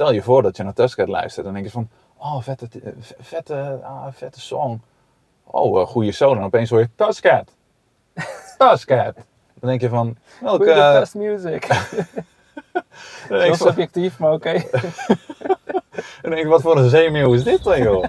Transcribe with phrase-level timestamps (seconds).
[0.00, 1.44] stel je voor dat je naar Tusked luistert.
[1.44, 4.80] Dan denk je van, oh, vette, eh, vette, ah, vette song.
[5.44, 6.36] Oh, uh, goede solo.
[6.36, 7.56] En opeens hoor je Tusked.
[8.58, 9.14] Tusked.
[9.54, 10.64] Dan denk je van, welke...
[10.64, 11.68] The best music.
[13.28, 14.52] Heel subjectief, maar oké.
[16.22, 18.04] dan denk je, wat voor een zeemeeuw is dit dan, joh?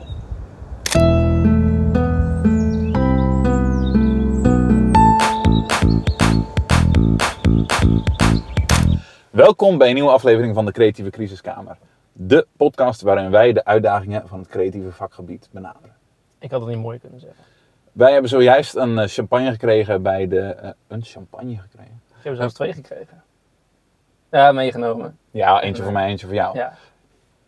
[9.32, 11.78] Welkom bij een nieuwe aflevering van de Creatieve Crisiskamer.
[12.14, 15.96] De podcast waarin wij de uitdagingen van het creatieve vakgebied benaderen.
[16.40, 17.44] Ik had het niet mooi kunnen zeggen.
[17.92, 20.40] Wij hebben zojuist een eh, champagne gekregen bij de...
[20.40, 22.02] eh, een champagne gekregen?
[22.18, 23.24] Ik heb zelfs twee gekregen.
[24.32, 25.18] Ja, meegenomen.
[25.32, 26.58] Ja, eentje voor mij, eentje voor jou.
[26.58, 26.74] Ja.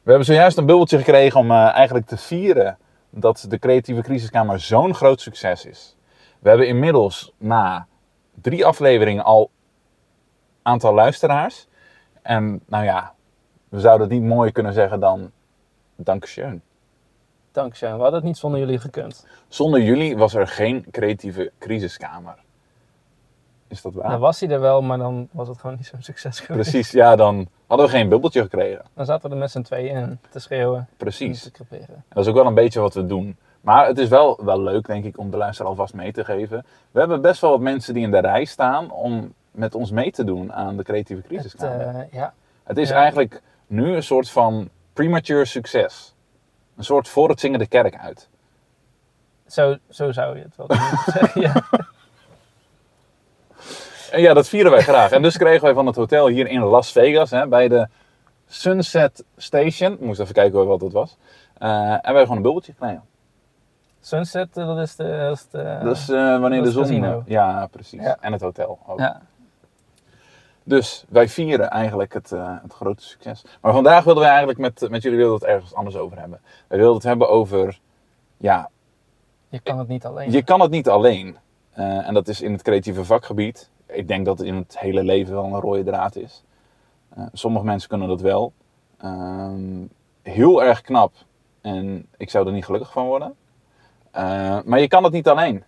[0.04, 2.78] We hebben zojuist een bubbeltje gekregen om eh, eigenlijk te vieren
[3.10, 5.96] dat de creatieve crisiskamer zo'n groot succes is.
[6.40, 7.88] We hebben inmiddels na
[8.42, 9.50] drie afleveringen al
[10.62, 11.68] aantal luisteraars.
[12.24, 13.14] En nou ja,
[13.70, 15.32] we zouden het niet mooier kunnen zeggen dan
[15.96, 16.60] dankjewel.
[17.52, 17.94] Dankzij.
[17.94, 19.26] We hadden het niet zonder jullie gekund.
[19.48, 22.36] Zonder jullie was er geen creatieve crisiskamer.
[23.68, 24.10] Is dat waar?
[24.10, 26.70] Dan was hij er wel, maar dan was het gewoon niet zo'n succes geweest.
[26.70, 28.86] Precies, ja, dan hadden we geen bubbeltje gekregen.
[28.94, 30.78] Dan zaten we er met z'n tweeën in te schreeuwen.
[30.80, 31.44] en Precies.
[31.44, 32.04] te creperen.
[32.10, 33.38] Dat is ook wel een beetje wat we doen.
[33.62, 36.66] Maar het is wel, wel leuk, denk ik, om de luisteraar alvast mee te geven.
[36.92, 40.12] We hebben best wel wat mensen die in de rij staan om met ons mee
[40.12, 41.80] te doen aan de creatieve Het, crisiskamer.
[41.96, 42.34] eh, ja.
[42.64, 42.96] het is ja.
[42.96, 46.16] eigenlijk nu een soort van premature succes.
[46.78, 48.30] Een soort voor het zingen de kerk uit.
[49.48, 51.42] Zo, zo zou je het wel kunnen zeggen.
[51.42, 51.64] Ja.
[54.12, 55.12] En ja, dat vieren wij graag.
[55.12, 57.88] En dus kregen wij van het hotel hier in Las Vegas, hè, bij de
[58.48, 59.94] Sunset Station.
[59.94, 61.18] Ik moest even kijken wat dat was.
[61.58, 63.04] Eh en wij gewoon een bubbeltje gekregen.
[64.00, 65.04] Sunset, eh, dat is de...
[65.28, 66.84] Dat is de Dus eh, wanneer dat de is zon...
[66.84, 67.24] casino.
[67.26, 68.02] Ja, precies.
[68.02, 68.18] Ja.
[68.22, 69.00] En het hotel ook.
[69.00, 69.22] ja.
[70.64, 73.46] Dus wij vieren eigenlijk het, eh, het grote succes.
[73.62, 76.42] Maar vandaag wilden wij eigenlijk met, met jullie wilden het ergens anders over hebben.
[76.68, 77.80] Wij wilden het hebben over,
[78.38, 78.70] ja,
[79.50, 80.32] Je kan het niet alleen.
[80.32, 81.38] je kan het niet alleen.
[81.72, 83.70] Eh, en dat is in het creatieve vakgebied.
[83.88, 86.44] Ik denk dat het in het hele leven wel een rode draad is.
[87.10, 88.54] Eh, sommige mensen kunnen dat wel.
[88.98, 89.86] Ehm,
[90.22, 91.14] heel erg knap.
[91.62, 93.36] En ik zou er niet gelukkig van worden.
[94.66, 95.64] Maar je kan het niet alleen.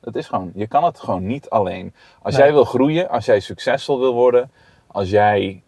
[0.00, 1.94] Dat is gewoon, je kan het gewoon niet alleen.
[2.22, 2.42] Als Nee.
[2.42, 4.50] jij wil groeien, als jij succesvol wil worden,
[4.86, 5.62] als jij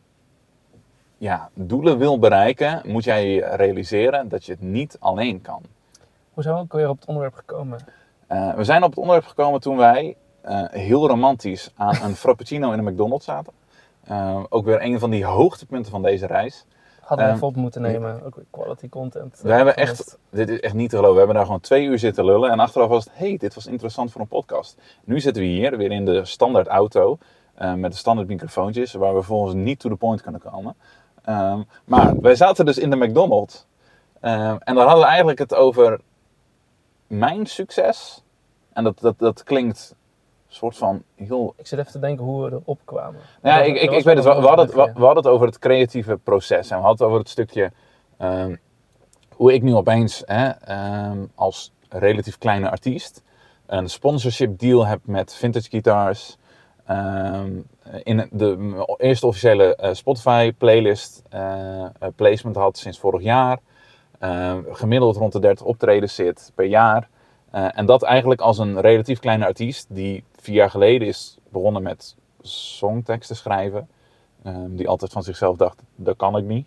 [1.19, 5.63] ja, doelen wil bereiken, moet jij realiseren dat je het niet alleen kan.
[6.33, 7.79] Hoe zijn we ook weer op het onderwerp gekomen?
[8.27, 12.73] Eh, we zijn op het onderwerp gekomen toen wij eh, heel romantisch aan een frappuccino
[12.73, 13.53] in de McDonald's zaten.
[14.05, 16.65] Eh, ook weer een van die hoogtepunten van deze reis.
[17.13, 18.25] Hadden we Ehm, even op moeten nemen.
[18.25, 19.41] Ook quality content.
[19.43, 20.01] We hebben gemist.
[20.01, 22.51] echt, dit is echt niet te geloven, we hebben daar gewoon twee uur zitten lullen.
[22.51, 24.77] En achteraf was het, hey, dit was interessant voor een podcast.
[25.05, 27.19] Nu zitten we hier, weer in de standaard auto,
[27.55, 30.75] eh, met de standaard microfoontjes, waar we volgens niet to the point kunnen komen.
[31.25, 33.67] Ehm, maar wij zaten dus in de McDonald's.
[34.21, 36.01] Ehm, en dan hadden we eigenlijk het over
[37.07, 38.23] mijn succes.
[38.73, 39.95] En dat, dat, dat klinkt
[40.55, 43.21] soort van heel Ik zit even te denken hoe we erop kwamen.
[43.43, 44.25] nou, Dat- ik, ik, ik weet het.
[44.25, 46.71] We, we hadden het, we, we hadden het over het creatieve proces.
[46.71, 47.73] En we hadden het over het stukje
[48.19, 48.57] ehm,
[49.37, 53.23] hoe ik nu opeens hè, ehm, als relatief kleine artiest
[53.67, 56.37] een sponsorship deal heb met Vintage Guitars.
[56.87, 57.53] ehm,
[58.03, 61.85] in de eerste officiële eh, Spotify playlist eh,
[62.17, 63.59] placement had sinds vorig jaar.
[64.71, 67.09] Gemiddeld rond de 30 optredens zit per jaar.
[67.51, 72.17] En dat eigenlijk als een relatief kleine artiest die vier jaar geleden is begonnen met
[72.41, 73.89] songteksten schrijven.
[74.43, 76.67] ehm, die altijd van zichzelf dacht, dat kan ik niet.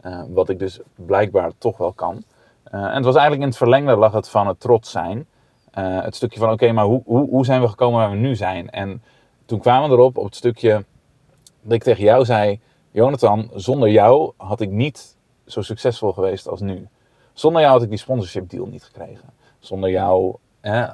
[0.00, 2.22] Eh, wat ik dus blijkbaar toch wel kan.
[2.64, 5.26] Eh, en het was eigenlijk in het verlengde lag het van het trots zijn.
[5.70, 8.36] Eh, het stukje van, oké, maar hoe, hoe, hoe zijn we gekomen waar we nu
[8.36, 8.70] zijn?
[8.70, 9.02] En
[9.46, 10.84] toen kwamen we erop op het stukje
[11.62, 12.60] dat ik tegen jou zei...
[12.90, 16.88] Jonathan, zonder jou had ik niet zo succesvol geweest als nu.
[17.32, 19.28] Zonder jou had ik die sponsorship deal niet gekregen.
[19.58, 20.36] Zonder jou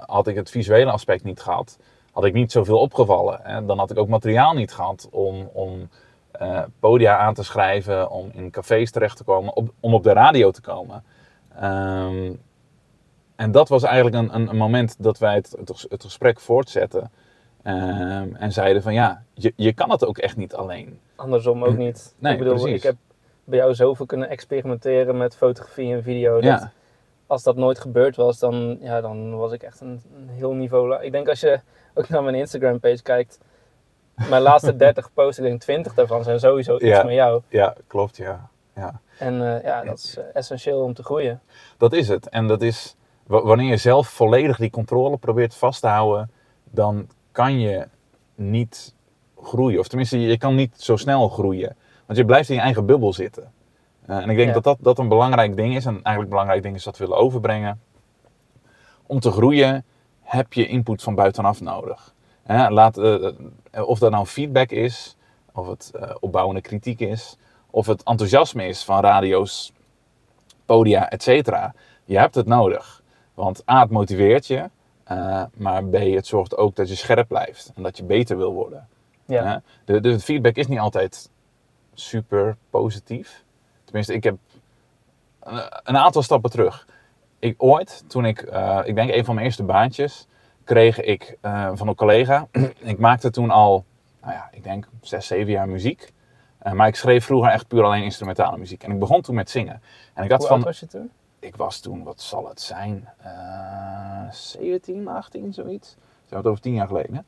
[0.07, 1.79] had ik het visuele aspect niet gehad.
[2.21, 3.41] Had ik niet zoveel opgevallen.
[3.43, 3.65] Hè.
[3.65, 5.89] Dan had ik ook materiaal niet gehad om, om
[6.31, 10.13] eh, podia aan te schrijven, om in cafés terecht te komen, op, om op de
[10.13, 11.05] radio te komen.
[11.59, 12.33] Ehm,
[13.37, 17.11] en dat was eigenlijk een, een, een moment dat wij het, het, het gesprek voortzetten.
[17.63, 21.01] Ehm, en zeiden van ja, je, je kan het ook echt niet alleen.
[21.17, 22.15] Andersom ook niet.
[22.19, 22.77] Nee, ik bedoel, precies.
[22.77, 22.97] ik heb
[23.45, 26.35] bij jou zoveel kunnen experimenteren met fotografie en video.
[26.35, 26.73] Dat Ja,
[27.31, 30.89] Als dat nooit gebeurd was, dan, ja, dan was ik echt een, een heel niveau.
[30.89, 31.61] la- Ik denk als je
[31.95, 33.39] ook naar mijn Instagram page kijkt,
[34.29, 37.03] mijn laatste 30 posts, ik denk 20 daarvan zijn sowieso iets Ja.
[37.03, 37.43] met jou.
[37.49, 38.49] ja klopt ja.
[38.75, 39.01] ja.
[39.19, 41.41] En eh, ja, dat is eh, essentieel om te groeien.
[41.79, 42.29] Dat is het.
[42.29, 42.97] En dat is
[43.27, 46.31] wa- wanneer je zelf volledig die controle probeert vast te houden,
[46.65, 47.87] dan kan je
[48.35, 48.95] niet
[49.43, 49.79] groeien.
[49.79, 51.77] Of tenminste, je kan niet zo snel groeien.
[52.07, 53.53] Want je blijft in je eigen bubbel zitten.
[54.11, 54.55] Eh, en ik denk Ja.
[54.55, 55.85] dat, dat dat een belangrijk ding is.
[55.85, 57.81] En eigenlijk een belangrijk ding is dat we willen overbrengen.
[59.07, 59.85] Om te groeien
[60.21, 62.15] heb je input van buitenaf nodig.
[62.47, 63.27] Laat, eh,
[63.71, 65.17] eh, of dat nou feedback is,
[65.53, 67.37] of het opbouwende kritiek is,
[67.71, 69.73] of het enthousiasme is van radio's,
[70.67, 71.75] podia, et cetera.
[72.05, 73.03] Je hebt het nodig.
[73.35, 74.71] Want A, het motiveert je.
[75.57, 77.73] maar B, het zorgt ook dat je scherp blijft.
[77.75, 78.89] En dat je beter wil worden.
[79.27, 79.63] Ja.
[79.85, 81.31] De, de feedback is niet altijd
[81.95, 83.45] super positief.
[83.91, 84.37] Tenminste, ik heb
[85.41, 86.87] een, een aantal stappen terug.
[87.39, 90.27] Ik, ooit, toen ik, eh, ik denk een van mijn eerste baantjes,
[90.65, 92.47] kreeg ik eh, van een collega.
[92.79, 93.85] ik maakte toen al,
[94.21, 96.13] nou ja, ik denk zes, zeven jaar muziek.
[96.59, 98.83] Eh, maar ik schreef vroeger echt puur alleen instrumentale muziek.
[98.83, 99.83] En ik begon toen met zingen.
[100.15, 101.11] En ik had Hoe van, oud was je toen?
[101.39, 103.09] ik was toen, wat zal het zijn?
[103.19, 105.97] Eh 17, 18, zoiets.
[106.29, 107.27] We het over tien jaar geleden.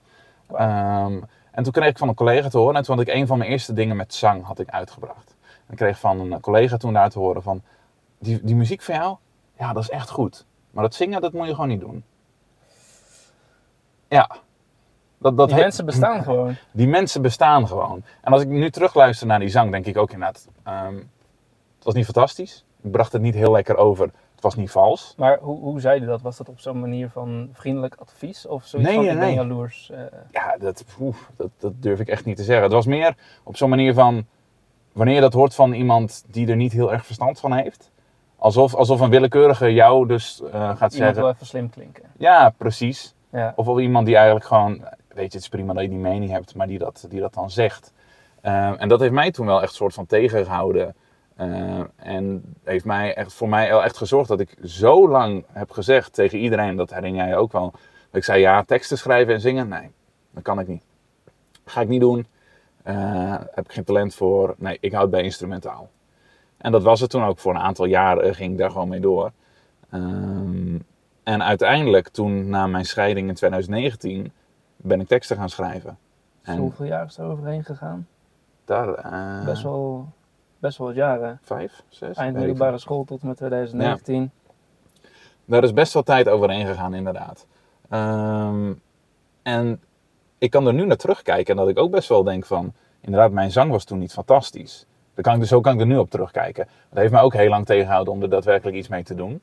[0.55, 1.21] Ehm,
[1.51, 3.39] en toen kreeg ik van een collega te horen, en toen had ik een van
[3.39, 5.35] mijn eerste dingen met zang had ik uitgebracht.
[5.73, 7.63] Ik kreeg van een collega toen daar te horen van,
[8.19, 9.17] die, die muziek van jou,
[9.59, 10.47] ja dat is echt goed.
[10.71, 12.05] Maar dat zingen, dat moet je gewoon niet doen.
[14.09, 14.31] Ja.
[15.19, 16.55] Dat, dat Die he- mensen bestaan gewoon.
[16.73, 18.03] die mensen bestaan gewoon.
[18.23, 20.95] En als ik nu terugluister naar die zang, denk ik ook inderdaad, ehm,
[21.77, 22.65] het was niet fantastisch.
[22.83, 24.05] Ik bracht het niet heel lekker over.
[24.35, 25.15] Het was niet vals.
[25.17, 26.23] Maar hoe, hoe zei je dat?
[26.23, 28.47] Was dat op zo'n manier van vriendelijk advies?
[28.47, 29.35] Of zoiets Nee, van, nee, nee.
[29.35, 29.91] jaloers?
[29.91, 32.65] eh, Ja, dat, oef, dat, dat durf ik echt niet te zeggen.
[32.65, 34.27] Het was meer op zo'n manier van,
[34.93, 37.91] wanneer je dat hoort van iemand die er niet heel erg verstand van heeft.
[38.37, 42.05] Alsof, alsof een willekeurige jou dus eh, gaat iemand zeggen, wil even slim klinken.
[42.17, 43.15] ja, precies.
[43.31, 43.53] Ja.
[43.57, 44.73] Of wel iemand die eigenlijk gewoon,
[45.09, 47.35] weet je, het is prima dat je die mening hebt, maar die dat, die dat
[47.35, 47.93] dan zegt.
[48.41, 50.95] Ehm, en dat heeft mij toen wel echt soort van tegengehouden.
[51.37, 55.71] Ehm, en heeft mij echt, voor mij wel echt gezorgd dat ik zo lang heb
[55.71, 57.71] gezegd tegen iedereen, dat herinner jij ook wel.
[57.71, 59.91] Dat ik zei, ja, teksten schrijven en zingen, nee,
[60.31, 60.83] dat kan ik niet.
[61.65, 62.27] Ga ik niet doen.
[62.83, 64.55] Eh, heb ik geen talent voor.
[64.59, 65.91] Nee, ik houd bij instrumentaal.
[66.57, 69.01] En dat was het toen ook voor een aantal jaren, ging ik daar gewoon mee
[69.01, 69.33] door.
[69.91, 70.79] Ehm,
[71.23, 74.33] en uiteindelijk, toen na mijn scheiding in 2019,
[74.77, 75.99] ben ik teksten gaan schrijven.
[76.43, 78.07] En hoeveel jaar is er overheen gegaan?
[78.65, 80.09] daar, eh, Best wel,
[80.59, 81.39] best wel wat jaren.
[81.43, 82.17] vijf, zes.
[82.17, 84.31] Eind middelbare school tot en met 2019.
[85.45, 87.47] Daar is best wel tijd overheen gegaan, inderdaad.
[87.89, 88.73] Ehm,
[89.43, 89.81] en
[90.43, 92.73] ik kan er nu naar terugkijken en dat ik ook best wel denk van...
[93.01, 94.87] Inderdaad, mijn zang was toen niet fantastisch.
[95.15, 96.69] Daar kan ik, dus- zo kan ik er nu op terugkijken.
[96.89, 99.43] Dat heeft mij ook heel lang tegengehouden om er daadwerkelijk iets mee te doen.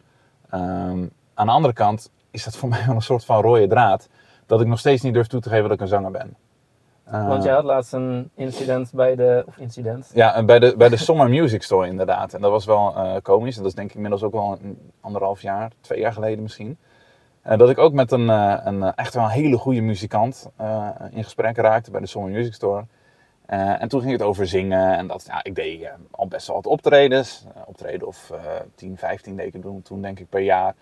[0.50, 4.10] Ehm, aan de andere kant is dat voor mij wel een soort van rode draad...
[4.46, 6.36] dat ik nog steeds niet durf toe te geven dat ik een zanger ben.
[7.04, 9.44] Eh, Want jij had laatst een incident bij de...
[9.48, 10.12] Of incident.
[10.14, 12.34] Ja, en bij de, bij de Summer Music Store inderdaad.
[12.34, 13.56] En dat was wel eh, komisch.
[13.56, 16.78] En dat is denk ik inmiddels ook wel een anderhalf jaar, twee jaar geleden misschien.
[17.42, 20.50] Eh, dat ik ook met een, eh, een eh, echt wel een hele goede muzikant
[21.12, 22.86] in gesprek raakte bij de Summer Music Store.
[23.46, 24.98] En toen ging het over zingen.
[24.98, 27.46] En dat, ja, ik deed al best wel wat optredens.
[27.66, 28.40] Optreden of eh
[28.76, 30.76] 10, 15 deed ik toen, toen denk ik per jaar.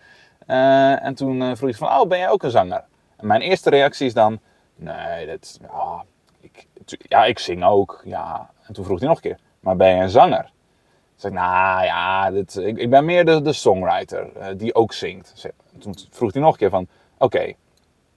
[1.01, 2.83] En toen vroeg hij van, oh ben jij ook een zanger?
[3.17, 4.39] En mijn eerste reactie is dan,
[4.75, 6.03] nee, dat, ja,
[6.39, 6.65] ik,
[6.97, 8.49] ja, ik zing ook, ja.
[8.67, 10.43] En toen vroeg hij nog een keer, maar ben je een zanger?
[10.43, 10.51] Toen
[11.15, 15.31] zei ik, nou ja, dit, ik, ik ben meer de, de songwriter die ook zingt.
[15.35, 16.87] Zeg- Toen vroeg hij nog een keer van,
[17.17, 17.53] oké,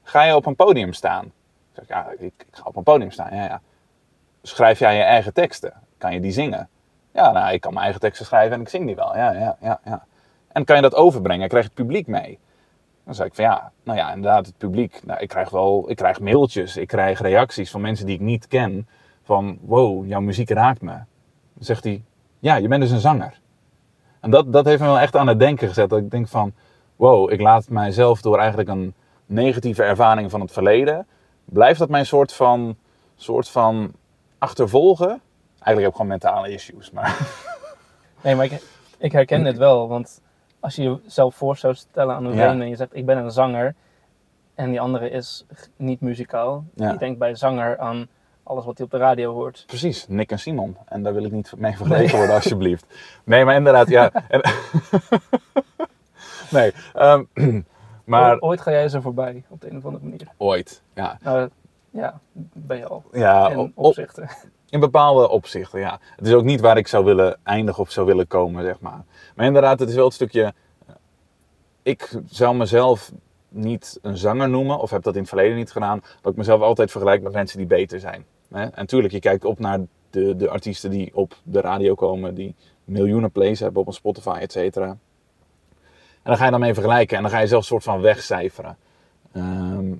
[0.03, 1.25] ga je op een podium staan?
[1.25, 1.33] Ik
[1.73, 3.61] zeg, ja, ik, ik ga op een podium staan, ja, ja.
[4.43, 5.73] Schrijf jij je eigen teksten?
[5.99, 6.69] Kan je die zingen?
[7.13, 9.57] Ja, nou, ik kan mijn eigen teksten schrijven en ik zing die wel, ja, ja,
[9.61, 10.05] ja, ja.
[10.53, 11.49] En kan je dat overbrengen?
[11.49, 12.39] Krijg je het publiek mee?
[13.05, 15.01] Dan zei ik van ja, nou ja, inderdaad, het publiek.
[15.05, 18.49] Nou, ik krijg wel, ik krijg mailtjes, ik krijg reacties van mensen die ik niet
[18.49, 18.89] ken.
[19.23, 20.93] Van wow, jouw muziek raakt me.
[20.93, 22.03] Dan zegt hij,
[22.39, 23.41] ja, je bent dus een zanger.
[24.21, 25.89] En dat, dat heeft me wel echt aan het denken gezet.
[25.89, 26.53] Dat ik denk van,
[27.01, 28.95] wow, ik laat mijzelf door eigenlijk een
[29.27, 31.07] negatieve ervaring van het verleden.
[31.45, 32.77] Blijft dat mijn soort van,
[33.17, 33.93] soort van
[34.39, 35.09] achtervolgen?
[35.51, 37.19] Eigenlijk heb ik gewoon mentale issues, maar
[38.25, 38.63] Nee, maar ik,
[38.99, 39.89] ik herken dit wel.
[39.89, 40.21] Want
[40.61, 42.51] als je jezelf voor zou stellen aan een Ja.
[42.51, 43.75] en je zegt ik ben een zanger.
[44.55, 46.65] En die andere is niet muzikaal.
[46.75, 46.91] Ja.
[46.91, 48.09] Je denkt bij zanger aan
[48.43, 49.65] alles wat hij op de radio hoort.
[49.67, 50.77] Precies, Nick en Simon.
[50.85, 52.87] En daar wil ik niet mee vergeleken worden, alsjeblieft.
[53.25, 54.11] Nee, maar inderdaad, ja.
[54.29, 54.41] En,
[56.59, 57.25] nee, ehm,
[58.05, 60.29] maar Ooit, ooit ga jij ze voorbij op de een of andere manier.
[60.37, 61.19] ooit, ja.
[61.23, 61.49] Nou,
[61.91, 62.21] ja,
[62.53, 63.05] ben je al.
[63.13, 64.29] Ja, in op- op- opzichten.
[64.69, 65.99] in bepaalde opzichten, ja.
[66.17, 69.05] Het is ook niet waar ik zou willen eindigen of zou willen komen, zeg maar.
[69.37, 70.43] Maar inderdaad, het is wel het stukje...
[70.87, 70.95] eh,
[71.83, 73.13] Ik zou mezelf
[73.49, 76.61] niet een zanger noemen, of heb dat in het verleden niet gedaan, dat ik mezelf
[76.61, 78.25] altijd vergelijk met mensen die beter zijn.
[78.51, 78.65] Hè?
[78.67, 79.81] En tuurlijk, je kijkt op naar
[80.11, 82.55] de, de artiesten die op de radio komen, die
[82.85, 84.97] miljoenen plays hebben op een Spotify, et cetera.
[86.23, 88.01] En dan ga je dan mee vergelijken en dan ga je zelf een soort van
[88.01, 88.77] wegcijferen.
[89.33, 89.93] Ehm,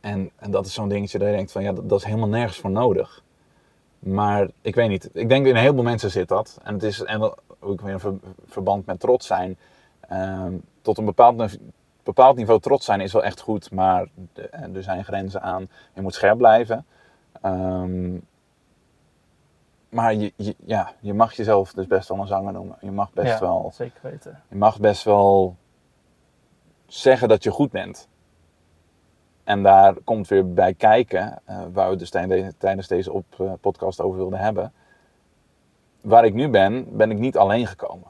[0.00, 2.28] en, en dat is zo'n dingetje dat je denkt van, ja, dat, dat is helemaal
[2.28, 3.22] nergens voor nodig.
[3.98, 5.10] Maar ik weet niet.
[5.12, 6.58] Ik denk in een heleboel mensen zit dat.
[6.62, 7.22] En, het is, en
[7.66, 9.58] ik weer een ver- verband met trots zijn.
[10.08, 10.52] Ehm,
[10.82, 11.58] tot een bepaald,
[12.02, 15.68] bepaald niveau trots zijn is wel echt goed, maar de- er zijn grenzen aan.
[15.94, 16.86] Je moet scherp blijven.
[17.42, 18.14] Ehm,
[19.88, 22.76] maar je, je, ja, je mag jezelf dus best wel een zanger noemen.
[22.80, 24.42] Je mag best Ja, wel Zeker weten.
[24.48, 25.56] je mag best wel
[26.86, 28.08] zeggen dat je goed bent.
[29.44, 32.10] En daar komt weer bij kijken, eh, waar we dus
[32.58, 34.72] tijdens deze op, eh, podcast over wilden hebben.
[36.00, 38.08] Waar ik nu ben, ben ik niet alleen gekomen.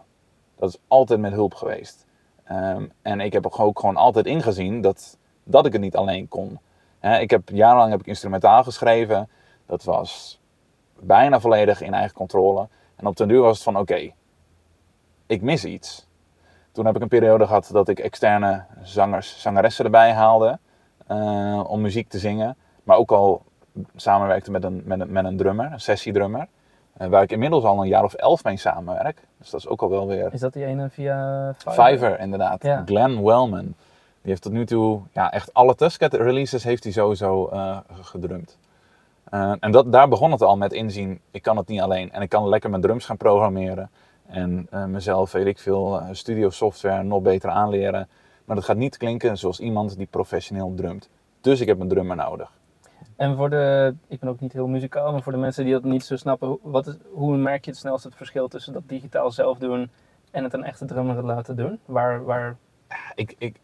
[0.56, 2.06] Dat is altijd met hulp geweest.
[2.44, 6.58] Ehm, en ik heb ook gewoon altijd ingezien dat, dat ik het niet alleen kon.
[7.00, 9.28] Ik heb, jarenlang heb ik instrumentaal geschreven.
[9.66, 10.40] Dat was
[10.98, 12.68] bijna volledig in eigen controle.
[12.96, 14.12] En op den duur was het van oké,
[15.26, 16.05] ik mis iets.
[16.76, 20.58] Toen heb ik een periode gehad dat ik externe zangers, zangeressen erbij haalde
[21.06, 22.56] eh, om muziek te zingen.
[22.82, 23.42] Maar ook al
[23.94, 26.46] samenwerkte met een, met een, met een drummer, een sessiedrummer.
[26.96, 29.22] eh, waar ik inmiddels al een jaar of elf mee samenwerk.
[29.38, 31.86] Dus dat is ook al wel weer Is dat die ene via Fiverr?
[31.86, 32.62] Fiverr inderdaad.
[32.62, 32.82] Ja.
[32.86, 33.64] Glenn Wellman.
[34.20, 38.58] Die heeft tot nu toe ja, echt alle Tusked releases heeft hij sowieso eh, gedrumd.
[39.60, 42.12] En dat, daar begon het al met inzien, ik kan het niet alleen.
[42.12, 43.90] En ik kan lekker mijn drums gaan programmeren.
[44.28, 48.08] En eh, mezelf, weet ik veel, eh, studio software nog beter aanleren.
[48.44, 51.08] Maar dat gaat niet klinken zoals iemand die professioneel drumt.
[51.40, 52.52] Dus ik heb een drummer nodig.
[53.16, 55.84] En voor de, ik ben ook niet heel muzikaal, maar voor de mensen die dat
[55.84, 58.82] niet zo snappen, hoe- wat is, hoe merk je het snelst het verschil tussen dat
[58.86, 59.90] digitaal zelf doen
[60.30, 61.78] en het een echte drummer laten doen?
[61.84, 62.56] Waar, waar,
[63.14, 63.56] Ik, ik,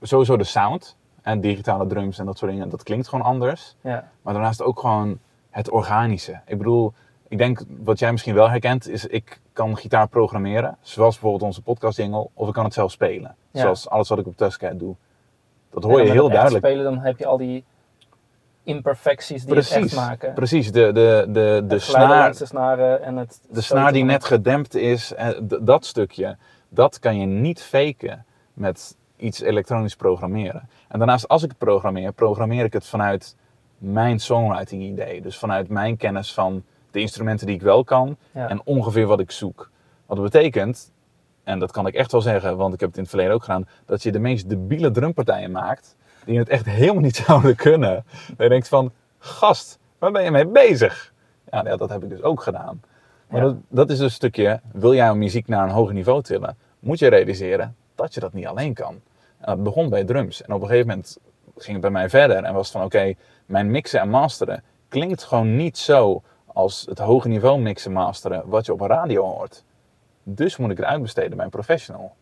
[0.00, 3.76] sowieso de sound en digitale drums en dat soort dingen, dat klinkt gewoon anders.
[3.80, 5.18] ja, Maar daarnaast ook gewoon
[5.50, 6.40] het organische.
[6.46, 6.92] Ik bedoel,
[7.34, 10.76] ik denk wat jij misschien wel herkent, is ik kan gitaar programmeren.
[10.80, 12.28] Zoals bijvoorbeeld onze podcast jingle.
[12.34, 13.36] Of ik kan het zelf spelen.
[13.50, 13.60] Ja.
[13.60, 14.94] Zoals alles wat ik op Tuskcat doe.
[15.70, 16.66] Dat hoor je heel het echt duidelijk.
[16.66, 17.64] spelen, dan heb je al die
[18.62, 20.34] imperfecties die het echt maken.
[20.34, 20.72] precies.
[20.72, 25.28] De, de, de, de snaar, snaren en het de snaar die net gedempt is, eh,
[25.60, 26.36] dat stukje,
[26.68, 30.68] dat kan je niet faken met iets elektronisch programmeren.
[30.88, 33.36] En daarnaast, als ik het programmeer, programmeer ik het vanuit
[33.78, 35.20] mijn songwriting idee.
[35.20, 36.64] Dus vanuit mijn kennis van
[36.94, 38.48] de instrumenten die ik wel kan Ja.
[38.48, 39.70] en ongeveer wat ik zoek.
[40.06, 40.92] Wat dat betekent,
[41.44, 43.44] en dat kan ik echt wel zeggen, want ik heb het in het verleden ook
[43.44, 48.04] gedaan, dat je de meest debiele drumpartijen maakt, die het echt helemaal niet zouden kunnen.
[48.28, 51.12] Dat je denkt van, gast, waar ben je mee bezig?
[51.50, 52.80] Ja, ja dat heb ik dus ook gedaan.
[53.28, 53.46] Maar Ja.
[53.46, 56.98] dat, dat is dus een stukje, wil jij muziek naar een hoger niveau tillen, moet
[56.98, 58.94] je realiseren dat je dat niet alleen kan.
[59.38, 60.42] En dat begon bij drums.
[60.42, 61.18] En op een gegeven moment
[61.56, 63.14] ging het bij mij verder en was van oké,
[63.46, 66.22] mijn mixen en masteren klinkt gewoon niet zo
[66.54, 69.64] als het hoge niveau mixen masteren wat je op een radio hoort.
[70.22, 72.14] Dus moet ik het uitbesteden bij een professional.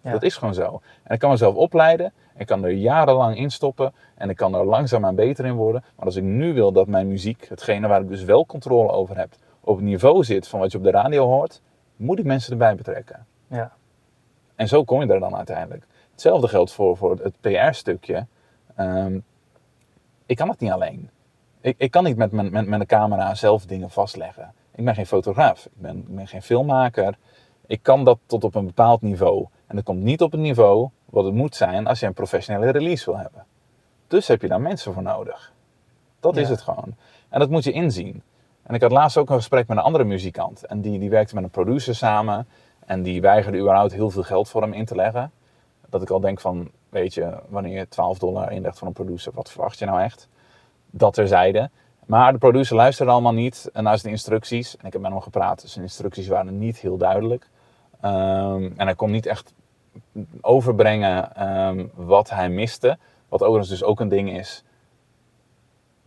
[0.00, 0.10] Ja.
[0.10, 0.80] Dat is gewoon zo.
[1.02, 4.64] En ik kan mezelf opleiden, ik kan er jarenlang in stoppen en ik kan er
[4.64, 5.84] langzaamaan beter in worden.
[5.96, 9.16] Maar als ik nu wil dat mijn muziek, hetgene waar ik dus wel controle over
[9.16, 11.62] heb, op het niveau zit van wat je op de radio hoort,
[11.96, 13.26] moet ik mensen erbij betrekken.
[13.46, 13.72] Ja.
[14.54, 15.86] En zo kom je er dan uiteindelijk.
[16.10, 18.26] Hetzelfde geldt voor, voor het PR-stukje.
[18.74, 19.18] Ehm,
[20.26, 21.10] ik kan het niet alleen.
[21.60, 24.52] Ik, ik kan niet met mijn, met, met een camera zelf dingen vastleggen.
[24.74, 27.18] Ik ben geen fotograaf, ik ben, ik ben geen filmmaker.
[27.66, 29.46] Ik kan dat tot op een bepaald niveau.
[29.66, 32.70] En dat komt niet op het niveau wat het moet zijn als je een professionele
[32.70, 33.44] release wil hebben.
[34.06, 35.52] Dus heb je daar mensen voor nodig.
[36.20, 36.94] Dat is het gewoon.
[37.28, 38.22] En dat moet je inzien.
[38.62, 40.66] En ik had laatst ook een gesprek met een andere muzikant.
[40.66, 42.48] En die, die werkte met een producer samen.
[42.86, 45.32] En die weigerde überhaupt heel veel geld voor hem in te leggen.
[45.88, 49.32] Dat ik al denk van, weet je, wanneer je 12 dollar inlegt voor een producer,
[49.34, 50.28] wat verwacht je nou echt?
[50.90, 51.70] Dat terzijde.
[52.06, 54.76] Maar de producer luisterde allemaal niet naar zijn instructies.
[54.76, 55.62] En ik heb met hem gepraat.
[55.66, 57.48] Zijn instructies waren niet heel duidelijk.
[58.00, 59.54] Ehm, en hij kon niet echt
[60.40, 62.98] overbrengen ehm, wat hij miste.
[63.28, 64.64] Wat overigens dus ook een ding is.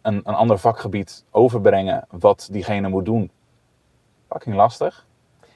[0.01, 3.31] Een, een ander vakgebied overbrengen wat diegene moet doen.
[4.29, 5.05] Fucking lastig.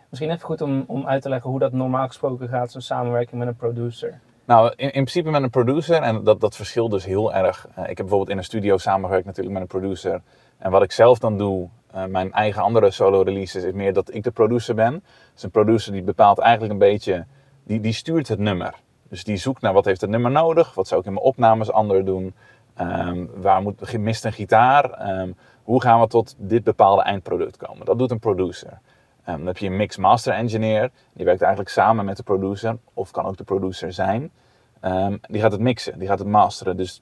[0.09, 3.39] Misschien even goed om, om uit te leggen hoe dat normaal gesproken gaat, zo'n samenwerking
[3.39, 4.19] met een producer.
[4.47, 7.67] Nou, in, in principe met een producer, en dat, dat verschilt dus heel erg.
[7.67, 10.21] Eh, ik heb bijvoorbeeld in een studio samengewerkt natuurlijk met een producer.
[10.57, 14.13] En wat ik zelf dan doe, eh, mijn eigen andere solo releases, is meer dat
[14.13, 15.03] ik de producer ben.
[15.33, 17.25] Dus een producer die bepaalt eigenlijk een beetje,
[17.63, 18.73] die, die stuurt het nummer.
[19.09, 21.71] Dus die zoekt naar wat heeft het nummer nodig, wat zou ik in mijn opnames
[21.71, 22.33] anders doen.
[22.75, 24.91] Ehm, waar moet, mist een gitaar?
[24.91, 25.31] Ehm,
[25.63, 27.85] hoe gaan we tot dit bepaalde eindproduct komen?
[27.85, 28.79] Dat doet een producer.
[29.27, 30.91] Ehm, dan heb je een mix-master engineer.
[31.13, 34.31] Die werkt eigenlijk samen met de producer, of kan ook de producer zijn.
[34.79, 36.77] Ehm, die gaat het mixen, die gaat het masteren.
[36.77, 37.01] Dus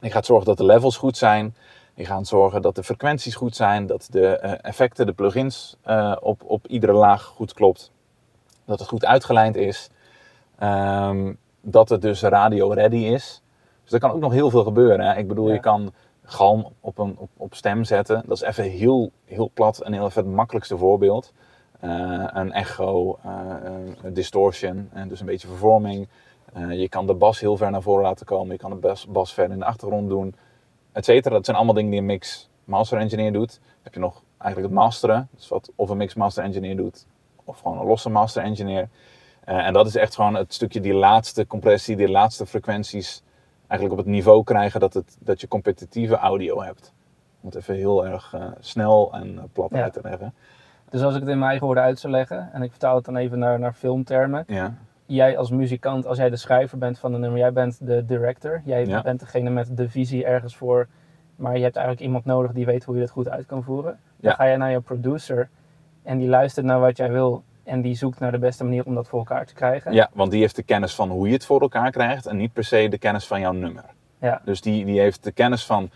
[0.00, 1.54] die gaat zorgen dat de levels goed zijn.
[1.94, 3.86] Die gaan zorgen dat de frequenties goed zijn.
[3.86, 7.90] Dat de eh, effecten, de plugins eh, op, op iedere laag goed klopt.
[8.64, 9.90] Dat het goed uitgelijnd is.
[10.58, 13.42] Ehm, dat het dus radio ready is.
[13.82, 15.06] Dus er kan ook nog heel veel gebeuren.
[15.06, 15.16] Hè?
[15.16, 15.54] Ik bedoel, Ja.
[15.54, 15.92] je kan
[16.24, 18.22] galm op, een, op, op stem zetten.
[18.26, 21.32] Dat is even heel, heel plat en heel even het makkelijkste voorbeeld.
[21.80, 23.30] Eh, een echo, eh,
[24.02, 26.08] een distortion en dus een beetje vervorming.
[26.52, 29.06] Eh, je kan de bas heel ver naar voren laten komen, je kan de bas,
[29.06, 30.34] bas ver in de achtergrond doen,
[30.92, 31.34] et cetera.
[31.34, 33.52] Dat zijn allemaal dingen die een mix master engineer doet.
[33.60, 37.06] Dan heb je nog eigenlijk het masteren, dus wat of een mix master engineer doet,
[37.44, 38.88] of gewoon een losse master engineer.
[39.44, 43.22] en dat is echt gewoon het stukje die laatste compressie, die laatste frequenties
[43.66, 46.92] eigenlijk op het niveau krijgen dat, het, dat je competitieve audio hebt.
[47.40, 50.34] Om het even heel erg snel en plat uit te leggen.
[50.96, 53.04] Dus als ik het in mijn eigen woorden uit zou leggen, en ik vertaal het
[53.04, 54.44] dan even naar, naar filmtermen.
[54.46, 54.74] Ja.
[55.06, 58.62] Jij als muzikant, als jij de schrijver bent van de nummer, jij bent de director.
[58.64, 60.88] Jij bent degene met de visie ergens voor.
[61.36, 63.98] Maar je hebt eigenlijk iemand nodig die weet hoe je het goed uit kan voeren.
[64.16, 65.48] Dan ga je naar je producer
[66.02, 67.42] en die luistert naar wat jij wil.
[67.64, 69.92] En die zoekt naar de beste manier om dat voor elkaar te krijgen.
[69.92, 72.52] Ja, want die heeft de kennis van hoe je het voor elkaar krijgt en niet
[72.52, 73.84] per se de kennis van jouw nummer.
[74.20, 74.40] Ja.
[74.44, 75.90] Dus die, die heeft de kennis van,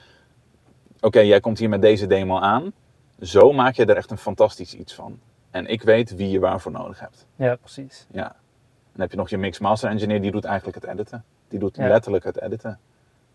[1.01, 2.73] oké, jij komt hier met deze demo aan
[3.21, 5.21] zo maak je er echt een fantastisch iets van.
[5.51, 7.27] En ik weet wie je waarvoor nodig hebt.
[7.37, 8.07] Ja, precies.
[8.11, 8.37] Ja.
[8.93, 11.25] Dan heb je nog je mix master engineer, die doet eigenlijk het editen.
[11.49, 12.79] Die doet letterlijk het editen.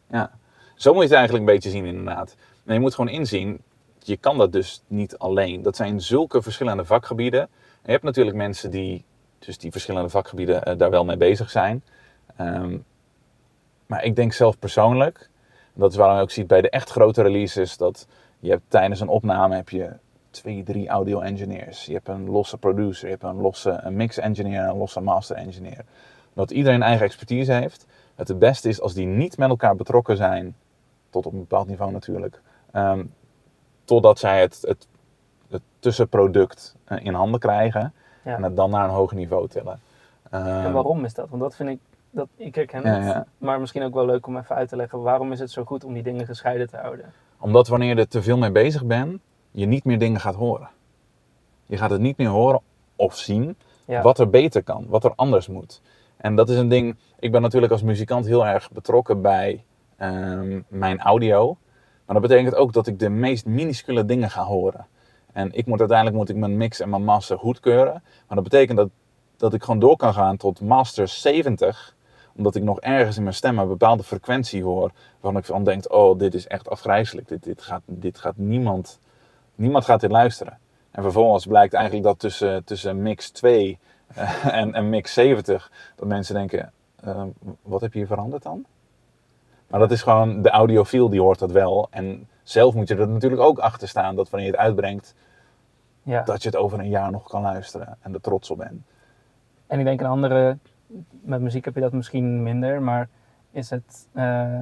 [0.09, 0.31] Ja.
[0.75, 2.35] Zo moet je het eigenlijk een beetje zien inderdaad.
[2.65, 3.61] En je moet gewoon inzien,
[3.99, 5.61] je kan dat dus niet alleen.
[5.61, 7.41] Dat zijn zulke verschillende vakgebieden.
[7.41, 7.47] En
[7.85, 9.05] je hebt natuurlijk mensen die
[9.39, 11.83] dus die verschillende vakgebieden uh, daar wel mee bezig zijn.
[12.41, 12.85] Um,
[13.85, 15.29] maar ik denk zelf persoonlijk,
[15.73, 18.07] dat is waarom je ook ziet bij de echt grote releases, dat
[18.45, 19.91] je hebt tijdens een opname heb je
[20.29, 21.85] twee, drie audio engineers.
[21.85, 25.01] Je hebt een losse producer, je hebt een losse een mix engineer en een losse
[25.01, 25.85] master engineer.
[26.33, 27.85] Dat iedereen eigen expertise heeft.
[28.15, 30.55] Het het beste is als die niet met elkaar betrokken zijn,
[31.09, 32.41] tot op een bepaald niveau natuurlijk,
[32.73, 33.13] um,
[33.83, 34.87] totdat zij het, het,
[35.49, 39.79] het tussenproduct eh, in handen krijgen en het dan naar een hoger niveau tillen.
[40.29, 41.29] en ehm, waarom is dat?
[41.29, 44.55] Want dat vind ik, dat, ik herken het, maar misschien ook wel leuk om even
[44.55, 45.01] uit te leggen.
[45.01, 47.13] Waarom is het zo goed om die dingen gescheiden te houden?
[47.39, 49.19] Omdat wanneer je er te veel mee bezig bent,
[49.51, 50.69] je niet meer dingen gaat horen.
[51.65, 52.61] Je gaat het niet meer horen
[52.95, 55.81] of zien wat er beter kan, wat er anders moet.
[56.17, 59.63] En dat is een ding, ik ben natuurlijk als muzikant heel erg betrokken bij
[59.97, 61.57] ehm, mijn audio.
[62.05, 64.87] Maar dat betekent ook dat ik de meest minuscule dingen ga horen.
[65.31, 67.93] En ik moet uiteindelijk moet ik mijn mix en mijn master goedkeuren.
[68.27, 68.89] Maar dat betekent dat,
[69.37, 71.95] dat ik gewoon door kan gaan tot master 70
[72.37, 74.91] omdat ik nog ergens in mijn stem een bepaalde frequentie hoor.
[75.19, 77.27] Waarvan ik van denk, oh, dit is echt afgrijzelijk.
[77.27, 78.99] Dit, dit, gaat, dit gaat niemand,
[79.55, 80.57] niemand gaat dit luisteren.
[80.91, 86.07] En vervolgens blijkt eigenlijk dat tussen, tussen mix 2 eh, en, en mix 70, dat
[86.07, 86.71] mensen denken,
[87.05, 87.23] uh,
[87.61, 88.65] wat heb je hier veranderd dan?
[89.67, 91.87] Maar dat is gewoon, de audiofiel die hoort dat wel.
[91.89, 95.15] En zelf moet je er natuurlijk ook achter staan dat wanneer je het uitbrengt,
[96.03, 96.21] ja.
[96.21, 98.81] dat je het over een jaar nog kan luisteren en er trots op bent.
[99.67, 100.57] En ik denk een andere
[101.21, 103.09] met muziek heb je dat misschien minder, maar
[103.51, 104.07] is het.
[104.13, 104.61] Uh,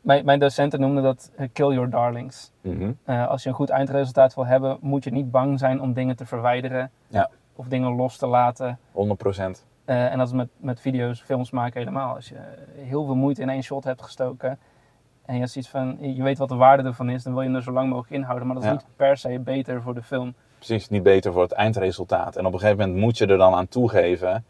[0.00, 2.52] mijn, mijn docenten noemden dat uh, kill your darlings.
[2.60, 2.92] Mhm.
[3.04, 6.16] Eh, als je een goed eindresultaat wil hebben, moet je niet bang zijn om dingen
[6.16, 7.30] te verwijderen ja.
[7.56, 8.78] of dingen los te laten.
[8.92, 8.94] 100%.
[9.84, 12.14] en dat is met, met video's, films maken helemaal.
[12.14, 12.36] Als je
[12.74, 14.58] heel veel moeite in één shot hebt gestoken
[15.24, 17.56] en je, ziet van, je weet wat de waarde ervan is, dan wil je hem
[17.56, 18.46] er zo lang mogelijk inhouden.
[18.46, 20.34] Maar dat is niet per se beter voor de film.
[20.56, 22.36] Precies, niet beter voor het eindresultaat.
[22.36, 24.44] En op een gegeven moment moet je er dan aan toegeven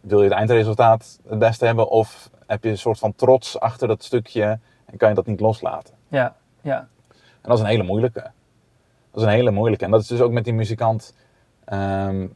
[0.00, 3.88] wil je het eindresultaat het beste hebben of heb je een soort van trots achter
[3.88, 5.94] dat stukje en kan je dat niet loslaten?
[6.08, 6.88] Ja, ja.
[7.10, 8.20] En dat is een hele moeilijke.
[9.10, 9.84] Dat is een hele moeilijke.
[9.84, 11.14] En dat is dus ook met die muzikant
[11.64, 12.26] ehm,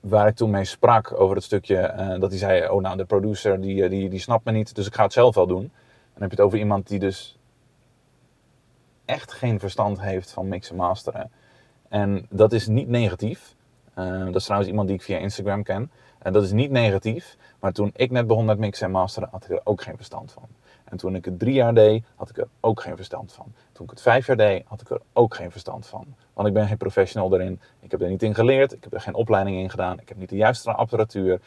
[0.00, 3.04] waar ik toen mee sprak over het stukje uh, dat hij zei, oh nou de
[3.04, 5.62] producer die, eh, die, die snapt me niet, dus ik ga het zelf wel doen.
[5.62, 5.70] En
[6.12, 7.38] dan heb je het over iemand die dus
[9.04, 11.30] echt geen verstand heeft van mixen masteren.
[11.88, 13.54] En dat is niet negatief.
[13.98, 15.90] Uh, dat is trouwens iemand die ik via Instagram ken.
[16.22, 19.44] En dat is niet negatief, maar toen ik net begon met mixen en masteren, had
[19.44, 20.48] ik er ook geen verstand van.
[20.84, 23.52] En toen ik het drie jaar deed, had ik er ook geen verstand van.
[23.72, 26.14] Toen ik het vijf jaar deed, had ik er ook geen verstand van.
[26.32, 27.60] Want ik ben geen professional erin.
[27.80, 28.72] Ik heb er niet in geleerd.
[28.72, 30.00] Ik heb er geen opleiding in gedaan.
[30.00, 31.40] Ik heb niet de juiste apparatuur.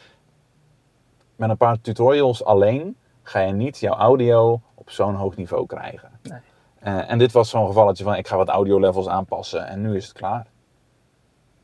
[1.35, 6.09] Met een paar tutorials alleen ga je niet jouw audio op zo'n hoog niveau krijgen.
[6.21, 6.39] Nee.
[6.83, 9.95] Uh, en dit was zo'n gevalletje van ik ga wat audio levels aanpassen en nu
[9.95, 10.47] is het klaar.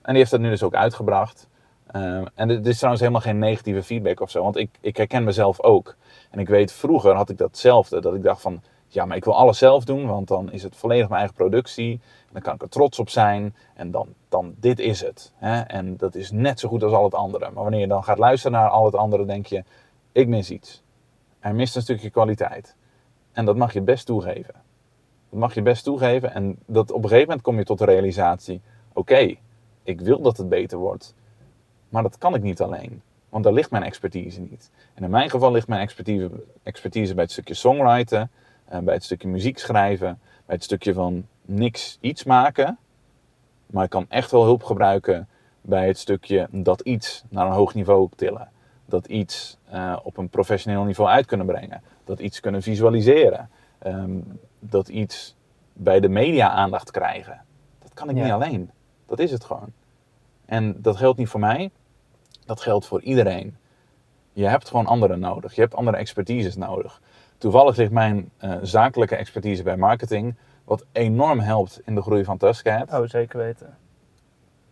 [0.02, 1.49] En die heeft dat nu dus ook uitgebracht.
[1.92, 5.24] Ehm, en dit is trouwens helemaal geen negatieve feedback of zo, want ik, ik herken
[5.24, 5.96] mezelf ook.
[6.32, 9.36] En ik weet, vroeger had ik datzelfde, dat ik dacht van, ja, maar ik wil
[9.36, 11.92] alles zelf doen, want dan is het volledig mijn eigen productie.
[11.92, 15.32] En dan kan ik er trots op zijn en dan, dan dit is het.
[15.36, 15.60] Hè?
[15.60, 17.52] En dat is net zo goed als al het andere.
[17.52, 19.64] Maar wanneer je dan gaat luisteren naar al het andere, denk je,
[20.12, 20.84] ik mis iets.
[21.40, 22.76] Er mist een stukje kwaliteit.
[23.32, 24.54] En dat mag je best toegeven.
[25.30, 27.86] Dat mag je best toegeven en dat op een gegeven moment kom je tot de
[27.86, 28.62] realisatie,
[28.94, 29.36] oké,
[29.84, 31.16] ik wil dat het beter wordt.
[31.90, 34.72] Maar dat kan ik niet alleen, want daar ligt mijn expertise niet.
[34.94, 36.30] En in mijn geval ligt mijn expertise,
[36.64, 38.32] expertise bij het stukje songwriten,
[38.74, 42.78] uh, bij het stukje muziek schrijven, bij het stukje van niks iets maken.
[43.66, 45.28] Maar ik kan echt wel hulp gebruiken
[45.62, 48.50] bij het stukje dat iets naar een hoog niveau tillen.
[48.86, 51.82] Dat iets uh, op een professioneel niveau uit kunnen brengen.
[52.04, 53.50] Dat iets kunnen visualiseren.
[53.86, 55.36] Um, dat iets
[55.74, 57.42] bij de media aandacht krijgen.
[57.80, 58.72] Dat kan ik niet alleen.
[59.06, 59.72] Dat is het gewoon.
[60.46, 61.72] En dat geldt niet voor mij.
[62.50, 63.58] Dat geldt voor iedereen.
[64.34, 65.56] Je hebt gewoon anderen nodig.
[65.56, 67.02] Je hebt andere expertises nodig.
[67.38, 72.38] Toevallig ligt mijn uh, zakelijke expertise bij marketing, wat enorm helpt in de groei van
[72.38, 72.94] Tuskcat.
[72.94, 73.78] Oh, zeker weten.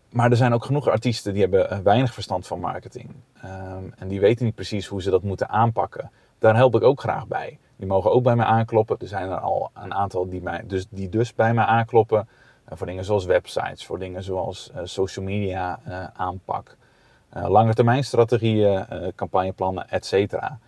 [0.09, 3.09] Maar er zijn ook genoeg artiesten die hebben eh, weinig verstand van marketing.
[3.45, 6.11] Um, en die weten niet precies hoe ze dat moeten aanpakken.
[6.39, 7.59] Daar help ik ook graag bij.
[7.75, 8.97] Die mogen ook bij mij aankloppen.
[8.99, 12.27] Er zijn er al een aantal die, mij, dus, die dus bij mij aankloppen.
[12.69, 15.79] Uh, voor dingen zoals websites, voor dingen zoals uh, social media
[16.13, 16.77] aanpak.
[17.29, 18.85] Lange termijn strategieën,
[19.15, 20.59] campagneplannen, et cetera.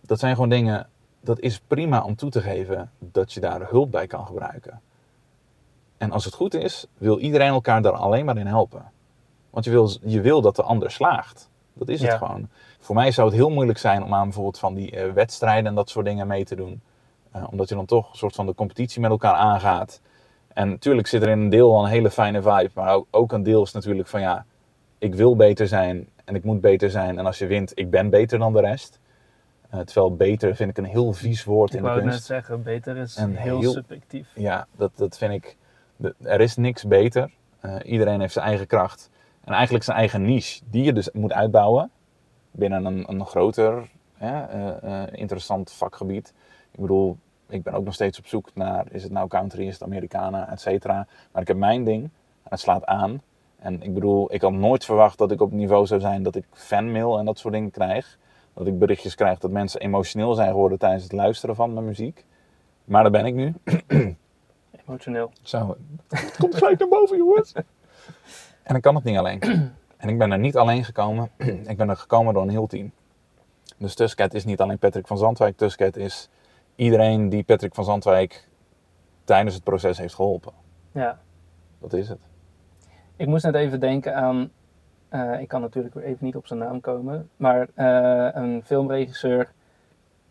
[0.00, 0.88] Dat zijn gewoon dingen
[1.20, 4.80] dat is prima om toe te geven dat je daar hulp bij kan gebruiken.
[5.96, 8.90] En als het goed is, wil iedereen elkaar daar alleen maar in helpen.
[9.50, 11.50] Want je wil, je wil dat de ander slaagt.
[11.72, 12.48] Dat is het gewoon.
[12.80, 15.74] Voor mij zou het heel moeilijk zijn om aan bijvoorbeeld van die uh, wedstrijden en
[15.74, 16.82] dat soort dingen mee te doen.
[17.36, 20.00] Uh, omdat je dan toch een soort van de competitie met elkaar aangaat.
[20.48, 22.70] En natuurlijk zit er in een deel wel een hele fijne vibe.
[22.74, 24.44] Maar ook, ook een deel is natuurlijk van ja,
[24.98, 27.18] ik wil beter zijn en ik moet beter zijn.
[27.18, 29.00] En als je wint, ik ben beter dan de rest.
[29.74, 32.02] Uh, terwijl beter vind ik een heel vies woord ik in de kunst.
[32.02, 34.28] Ik wou net zeggen, beter is heel, subjectief.
[34.34, 35.56] Ja, dat, dat vind ik...
[36.22, 37.30] er is niks beter.
[37.64, 39.10] Uh, iedereen heeft zijn eigen kracht.
[39.44, 41.90] En eigenlijk zijn eigen niche, die je dus moet uitbouwen
[42.50, 44.48] binnen een, een groter, ja,
[44.84, 46.34] uh, interessant vakgebied.
[46.70, 49.72] Ik bedoel, ik ben ook nog steeds op zoek naar, is het nou country, is
[49.72, 51.06] het Americana, et cetera.
[51.32, 52.10] Maar ik heb mijn ding, en
[52.42, 53.22] het slaat aan.
[53.58, 56.34] En ik bedoel, ik had nooit verwacht dat ik op het niveau zou zijn dat
[56.34, 58.18] ik fanmail en dat soort dingen krijg
[58.56, 62.24] dat ik berichtjes krijg dat mensen emotioneel zijn geworden tijdens het luisteren van mijn muziek.
[62.84, 63.54] Maar daar ben ik nu.
[64.86, 65.30] Emotioneel.
[65.42, 65.76] Zo,
[66.08, 67.52] het komt gelijk naar boven, jongens.
[68.62, 69.40] En ik kan het niet alleen.
[69.96, 71.30] En ik ben er niet alleen gekomen.
[71.72, 72.92] ik ben er gekomen door een heel team.
[73.76, 75.56] Dus Tusket is niet alleen Patrick van Zandwijk.
[75.56, 76.28] Tusket is
[76.74, 78.48] iedereen die Patrick van Zandwijk
[79.24, 80.52] tijdens het proces heeft geholpen.
[80.92, 81.20] Ja.
[81.78, 82.20] Dat is het.
[83.16, 84.50] Ik moest net even denken aan
[85.10, 87.28] uh, ik kan natuurlijk weer even niet op zijn naam komen.
[87.36, 89.52] Maar uh, een filmregisseur.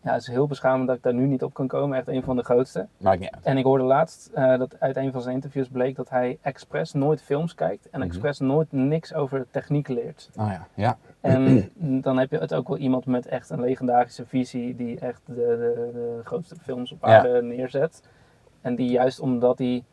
[0.01, 1.97] Ja, het is heel beschamend dat ik daar nu niet op kan komen.
[1.97, 2.87] Echt een van de grootste.
[2.97, 3.45] Maakt niet uit.
[3.45, 6.93] En ik hoorde laatst uh, dat uit een van zijn interviews bleek dat hij expres
[6.93, 7.89] nooit films kijkt.
[7.89, 10.29] En mm expres nooit niks over techniek leert.
[10.35, 10.97] Oh ja, ja.
[11.21, 11.71] En
[12.05, 14.75] dan heb je het ook wel iemand met echt een legendarische visie.
[14.75, 17.39] Die echt de, de, de grootste films op aarde ja.
[17.39, 18.03] neerzet.
[18.61, 19.83] En die juist omdat hij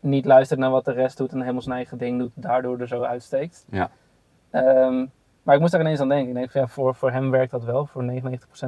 [0.00, 2.88] niet luistert naar wat de rest doet en helemaal zijn eigen ding doet, daardoor er
[2.88, 3.66] zo uitsteekt.
[3.70, 3.90] Ja.
[4.50, 5.10] Um,
[5.42, 6.28] maar ik moest daar ineens aan denken.
[6.28, 8.06] Ik denk, ja, voor, voor hem werkt dat wel, voor 99%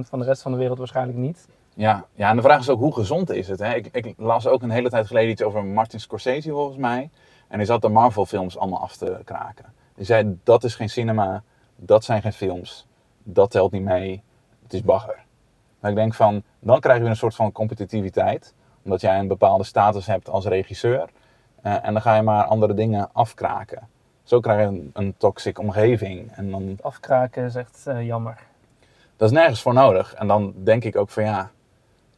[0.00, 1.48] van de rest van de wereld waarschijnlijk niet.
[1.74, 3.58] Ja, ja en de vraag is ook hoe gezond is het?
[3.58, 3.74] Hè?
[3.74, 7.10] Ik, ik las ook een hele tijd geleden iets over Martin Scorsese volgens mij.
[7.48, 9.64] En hij zat de Marvel films allemaal af te kraken.
[9.94, 11.42] Hij zei, dat is geen cinema,
[11.76, 12.86] dat zijn geen films,
[13.22, 14.22] dat telt niet mee,
[14.62, 15.24] het is bagger.
[15.80, 18.54] Maar ik denk van, dan krijg je een soort van competitiviteit.
[18.82, 21.08] Omdat jij een bepaalde status hebt als regisseur.
[21.66, 23.88] Uh, en dan ga je maar andere dingen afkraken.
[24.22, 26.32] Zo krijg je een, een toxic omgeving.
[26.32, 26.78] En dan...
[26.80, 28.38] Afkraken is echt uh, jammer.
[29.16, 30.14] Dat is nergens voor nodig.
[30.14, 31.50] En dan denk ik ook van ja,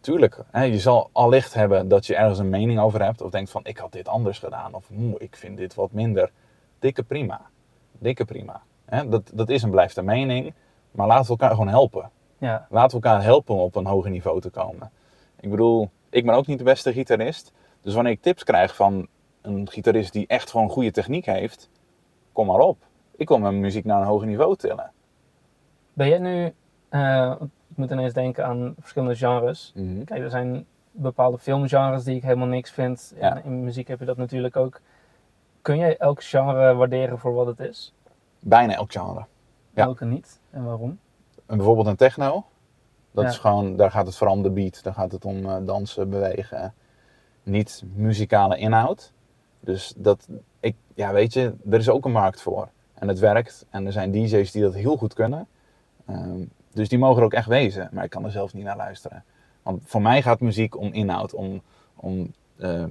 [0.01, 0.39] tuurlijk.
[0.51, 3.23] Hè, je zal allicht hebben dat je ergens een mening over hebt.
[3.23, 4.75] Of denkt van ik had dit anders gedaan.
[4.75, 6.31] Of ik vind dit wat minder.
[6.79, 7.41] Dikke prima.
[7.99, 8.63] Dikke prima.
[8.85, 10.55] Hè, dat, dat is en blijft een mening.
[10.91, 12.11] Maar laten we elkaar gewoon helpen.
[12.39, 12.67] Ja.
[12.71, 14.91] Laten we elkaar helpen om op een hoger niveau te komen.
[15.41, 17.53] Ik bedoel, ik ben ook niet de beste gitarist.
[17.81, 19.09] Dus wanneer ik tips krijg van
[19.41, 21.71] een gitarist die echt gewoon goede techniek heeft,
[22.33, 22.79] kom maar op.
[23.17, 24.93] Ik wil mijn muziek naar een hoger niveau tillen.
[25.93, 26.53] Ben jij nu,
[26.91, 29.73] uh, ik moet ineens denken aan verschillende genres.
[29.75, 30.05] Mhm.
[30.05, 33.13] Kijk, er zijn bepaalde filmgenres die ik helemaal niks vind.
[33.17, 33.37] Ja.
[33.37, 34.81] En in muziek heb je dat natuurlijk ook.
[35.63, 37.95] Kun jij elk genre waarderen voor wat het is?
[38.41, 39.25] Bijna elk genre.
[39.75, 39.85] Ja.
[39.85, 40.99] Welke niet en waarom?
[41.47, 42.45] En bijvoorbeeld een techno.
[43.13, 43.31] Dat Ja.
[43.31, 44.83] is gewoon, daar gaat het vooral om de beat.
[44.83, 46.75] Daar gaat het om eh, dansen, bewegen.
[47.43, 49.13] Niet muzikale inhoud.
[49.61, 50.29] Dus dat,
[50.61, 52.69] ik, ja weet je, er is ook een markt voor.
[52.95, 53.67] En het werkt.
[53.71, 55.47] En er zijn DJ's die dat heel goed kunnen.
[56.07, 57.89] Ehm, dus die mogen er ook echt wezen.
[57.93, 59.25] Maar ik kan er zelf niet naar luisteren.
[59.63, 61.35] Want voor mij gaat muziek om inhoud.
[61.35, 61.63] Om,
[61.95, 62.91] om ehm,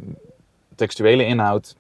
[0.76, 1.76] textuele inhoud.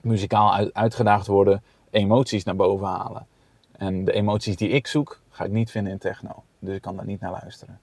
[0.00, 1.62] Muzikaal uit, uitgedaagd worden.
[1.90, 3.26] Emoties naar boven halen.
[3.72, 6.42] En de emoties die ik zoek, ga ik niet vinden in techno.
[6.62, 7.80] Dus ik kan daar niet naar luisteren.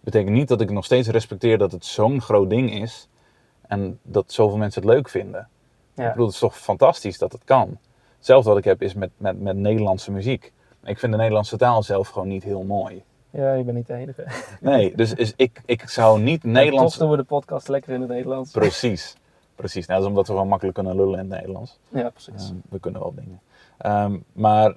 [0.00, 3.08] Betekent niet dat ik nog steeds respecteer dat het zo'n groot ding is.
[3.66, 5.48] En dat zoveel mensen het leuk vinden.
[5.94, 6.04] Ja.
[6.04, 7.78] Ik bedoel, het is toch fantastisch dat het kan.
[8.16, 10.52] Hetzelfde wat ik heb is met, met, met Nederlandse muziek.
[10.84, 13.04] Ik vind de Nederlandse taal zelf gewoon niet heel mooi.
[13.30, 14.26] Ja, je bent niet de enige.
[14.60, 16.98] Nee, dus is, ik, ik zou niet Toch Nederlands...
[16.98, 18.50] doen we de podcast lekker in het Nederlands.
[18.50, 19.16] Precies.
[19.54, 21.78] Precies, nou, dat is omdat we gewoon makkelijk kunnen lullen in het Nederlands.
[21.88, 22.48] Ja, precies.
[22.48, 23.40] Ehm, we kunnen wel dingen.
[23.78, 24.76] Ehm, maar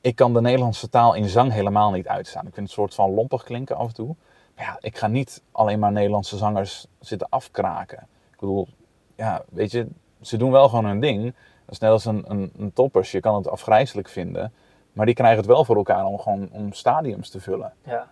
[0.00, 2.46] ik kan de Nederlandse taal in zang helemaal niet uitstaan.
[2.46, 4.16] Ik vind het een soort van lompig klinken af en toe.
[4.56, 8.06] Maar ja, ik ga niet alleen maar Nederlandse zangers zitten afkraken.
[8.32, 8.68] Ik bedoel,
[9.14, 9.86] ja, weet je,
[10.20, 11.24] ze doen wel gewoon hun ding.
[11.24, 13.12] Dat is net als een, een, een toppers.
[13.12, 14.52] Je kan het afgrijzelijk vinden.
[14.92, 17.72] Maar die krijgen het wel voor elkaar om gewoon om stadiums te vullen.
[17.84, 18.08] Ja.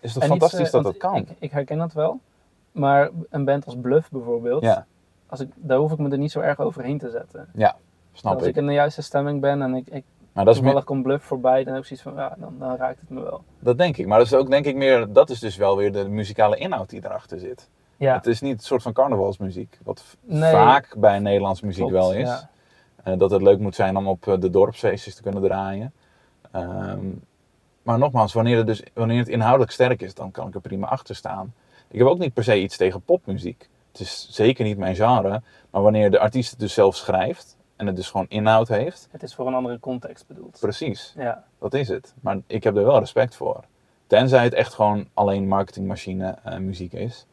[0.00, 1.16] Is toch En iets, fantastisch eh, dat dat kan?
[1.16, 2.20] Ik, ik herken dat wel.
[2.72, 4.86] Maar een band als Bluff bijvoorbeeld, ja,
[5.26, 7.48] als ik, daar hoef ik me er niet zo erg overheen te zetten.
[8.12, 8.48] snap als ik.
[8.48, 11.24] ik in de juiste stemming ben en ik, ik Maar dat is meer, komt Bluff
[11.24, 13.44] voorbij, dan heb ik zoiets van, ja, dan, dan raakt het me wel.
[13.58, 14.06] Dat denk ik.
[14.06, 16.90] Maar dat is ook denk ik meer, dat is dus wel weer de muzikale inhoud
[16.90, 17.68] die erachter zit.
[17.96, 20.52] Ja, Het is niet een soort van carnavalsmuziek, wat Nee.
[20.52, 22.28] vaak bij Nederlands muziek klopt, wel is.
[22.28, 22.48] ja.
[23.04, 25.92] Eh, dat het leuk moet zijn om op eh, de dorpsfeestjes te kunnen draaien.
[26.50, 27.06] Ehm,
[27.82, 30.86] maar nogmaals, wanneer het, dus, wanneer het inhoudelijk sterk is, dan kan ik er prima
[30.86, 31.54] achter staan.
[31.90, 33.68] Ik heb ook niet per se iets tegen popmuziek.
[33.92, 35.42] Het is zeker niet mijn genre.
[35.70, 39.22] Maar wanneer de artiest het dus zelf schrijft en het dus gewoon inhoud heeft, Het
[39.22, 40.56] is voor een andere context bedoeld.
[40.60, 41.14] precies.
[41.16, 42.14] Ja, Dat is het.
[42.20, 43.60] Maar ik heb er wel respect voor.
[44.06, 47.26] Tenzij het echt gewoon alleen marketingmachine eh, muziek is.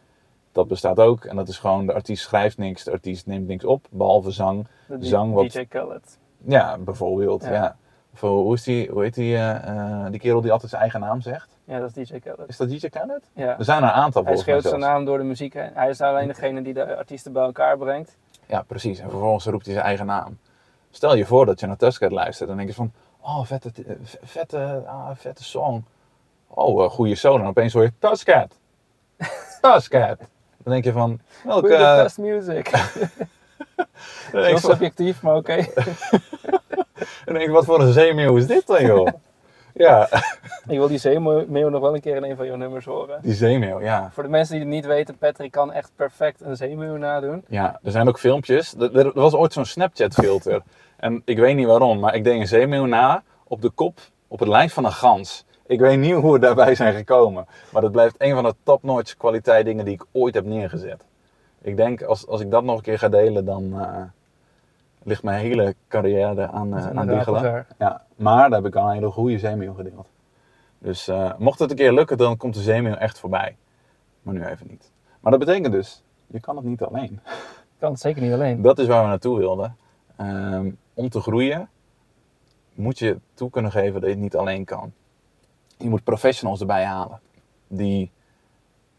[0.51, 1.25] Dat bestaat ook.
[1.25, 4.67] En dat is gewoon, de artiest schrijft niks, de artiest neemt niks op, behalve zang.
[4.88, 6.17] de Zang wat- DJ Khaled.
[6.45, 7.43] Ja, bijvoorbeeld.
[7.43, 7.51] Ja.
[7.51, 7.75] Ja.
[8.13, 10.99] Of, eh, hoe, is die, hoe heet die, eh, die kerel die altijd zijn eigen
[10.99, 11.57] naam zegt?
[11.63, 12.49] Ja, dat is DJ Khaled.
[12.49, 13.29] Is dat DJ Khaled?
[13.33, 13.57] Ja.
[13.57, 15.69] Er zijn er een aantal Hij schreeuwt zijn naam door de muziek heen.
[15.73, 18.17] Hij is alleen degene die de artiesten bij elkaar brengt.
[18.47, 18.99] Ja, precies.
[18.99, 20.38] En vervolgens roept hij zijn eigen naam.
[20.91, 22.91] Stel je voor dat je naar Tusked luistert en denk je van...
[23.19, 25.86] Oh, vette, eh, vette, ah, vette song.
[26.47, 27.43] Oh, eh, goede solo.
[27.43, 28.60] En opeens hoor je Tusked.
[29.62, 30.17] Tusked.
[30.63, 31.19] Dan denk je van...
[31.43, 31.67] Welke...
[31.67, 32.71] The eh, best music.
[34.31, 35.55] dan Heel subjectief, maar oké.
[37.25, 39.07] dan denk ik, wat voor een zeemeeuw is dit dan, joh?
[39.78, 40.08] Ja,
[40.74, 43.20] ik wil die zeemeeuw nog wel een keer in een van jouw nummers horen.
[43.22, 44.10] die zeemeeuw, ja.
[44.13, 47.46] Voor de mensen die het niet weten, Patrick kan echt perfect een zeemeeuw nadoen.
[47.48, 48.74] Ja, er zijn ook filmpjes.
[48.80, 50.62] Er, er was ooit zo'n Snapchat-filter.
[50.98, 54.40] En ik weet niet waarom, maar ik deed een zeemeeuw na op de kop, op
[54.40, 55.46] het lijf van een gans.
[55.66, 57.46] Ik weet niet hoe we daarbij zijn gekomen.
[57.72, 61.06] Maar dat blijft een van de top-notch kwaliteit dingen die ik ooit heb neergezet.
[61.62, 64.02] Ik denk, als, als ik dat nog een keer ga delen, dan eh,
[65.08, 67.65] ligt mijn hele carrière aan, eh aan diggelen.
[67.78, 70.10] Ja, maar daar heb ik al een hele goede zeemeeuw gedeeld.
[70.78, 73.58] Dus eh, mocht het een keer lukken, dan komt de zeemeeuw echt voorbij.
[74.22, 74.91] Maar nu even niet.
[75.20, 77.20] Maar dat betekent dus, je kan het niet alleen.
[77.74, 78.62] Ik kan het zeker niet alleen.
[78.62, 79.78] Dat is waar we naartoe wilden.
[80.15, 81.70] Ehm, om te groeien
[82.74, 84.93] moet je toe kunnen geven dat je het niet alleen kan.
[85.78, 87.20] Je moet professionals erbij halen
[87.67, 88.12] die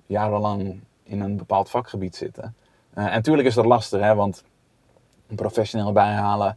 [0.07, 2.55] jarenlang in een bepaald vakgebied zitten.
[2.95, 4.45] Eh, en natuurlijk is dat lastig, hè, want
[5.29, 6.57] een professioneel bijhalen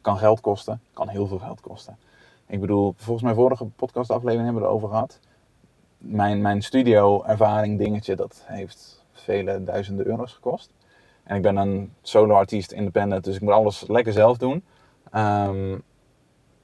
[0.00, 1.98] kan geld kosten, kan heel veel geld kosten.
[2.46, 5.20] Ik bedoel, volgens mijn vorige podcastaflevering hebben we het erover gehad.
[5.98, 10.70] Mijn, mijn studio-ervaring dingetje, dat heeft vele duizenden euro's gekost.
[11.22, 14.64] En ik ben een solo-artiest, independent, dus ik moet alles lekker zelf doen.
[15.10, 15.78] Ehm,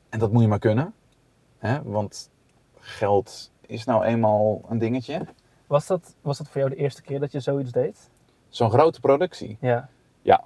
[0.09, 0.95] en dat moet je maar kunnen.
[1.59, 1.83] Hè?
[1.83, 2.31] Want
[2.79, 5.27] geld is nou eenmaal een dingetje.
[5.66, 8.11] Was dat, was dat voor jou de eerste keer dat je zoiets deed?
[8.49, 9.57] Zo'n grote productie.
[9.61, 9.88] Ja.
[10.23, 10.45] Ja.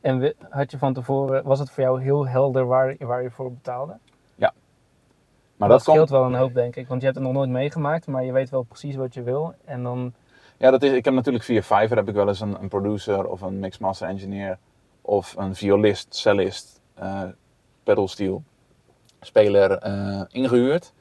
[0.00, 3.52] En had je van tevoren, was het voor jou heel helder waar, waar je voor
[3.52, 3.98] betaalde?
[5.58, 6.88] Maar dat dat, komt, scheelt wel een hoop, denk ik.
[6.88, 9.54] Want je hebt het nog nooit meegemaakt, maar je weet wel precies wat je wil.
[9.64, 10.12] En dan,
[10.56, 13.26] ja, dat is, ik heb natuurlijk via Fiverr heb ik wel eens een, een producer
[13.26, 14.58] of een mixmaster engineer
[15.00, 17.22] of een violist, cellist, eh
[17.82, 18.42] pedalsteel
[19.20, 20.92] speler eh, ingehuurd.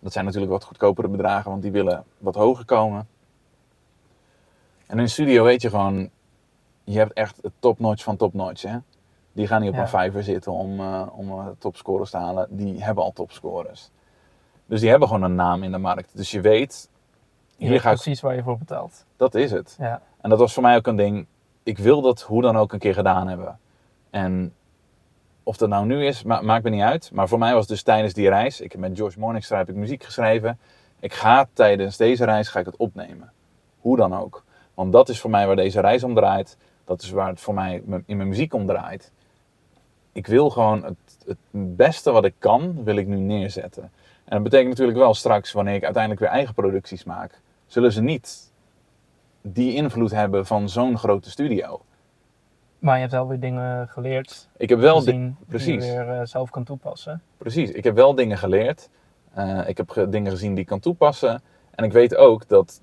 [0.00, 3.08] Dat zijn natuurlijk wat goedkopere bedragen, want die willen wat hoger komen.
[4.86, 6.10] En in studio weet je gewoon,
[6.92, 8.62] je hebt echt het topnotch van topnotch.
[8.62, 8.78] Hè?
[9.32, 9.82] Die gaan niet op Ja.
[9.82, 12.46] een vijver zitten om, eh om eh, topscorers te halen.
[12.50, 13.90] Die hebben al topscorers.
[14.66, 16.16] Dus die hebben gewoon een naam in de markt.
[16.16, 16.88] Dus je weet,
[17.56, 19.04] je hier ga ik, precies waar je voor betaalt.
[19.16, 19.76] dat is het.
[19.78, 20.02] Ja.
[20.20, 21.26] En dat was voor mij ook een ding.
[21.62, 23.58] Ik wil dat hoe dan ook een keer gedaan hebben.
[24.10, 24.54] En
[25.42, 27.10] of dat nou nu is, ma- maakt me niet uit.
[27.12, 28.60] Maar voor mij was dus tijdens die reis.
[28.60, 30.58] Ik heb met George Morningstar heb ik muziek geschreven.
[31.00, 33.32] Ik ga tijdens deze reis ga ik het opnemen.
[33.80, 34.44] Hoe dan ook.
[34.74, 36.56] Want dat is voor mij waar deze reis om draait.
[36.88, 39.12] Dat is waar het voor mij in mijn muziek om draait.
[40.12, 40.96] Ik wil gewoon het,
[41.26, 41.36] het
[41.76, 43.82] beste wat ik kan, wil ik nu neerzetten.
[44.24, 48.02] En dat betekent natuurlijk wel straks, wanneer ik uiteindelijk weer eigen producties maak, zullen ze
[48.02, 48.52] niet
[49.42, 51.80] die invloed hebben van zo'n grote studio.
[52.78, 56.20] Maar je hebt wel weer dingen geleerd, Ik heb wel, gezien, die je weer eh,
[56.24, 57.22] zelf kan toepassen.
[57.36, 58.88] precies, ik heb wel dingen geleerd.
[59.34, 61.42] Eh, ik heb ge- dingen gezien die ik kan toepassen.
[61.70, 62.80] En ik weet ook dat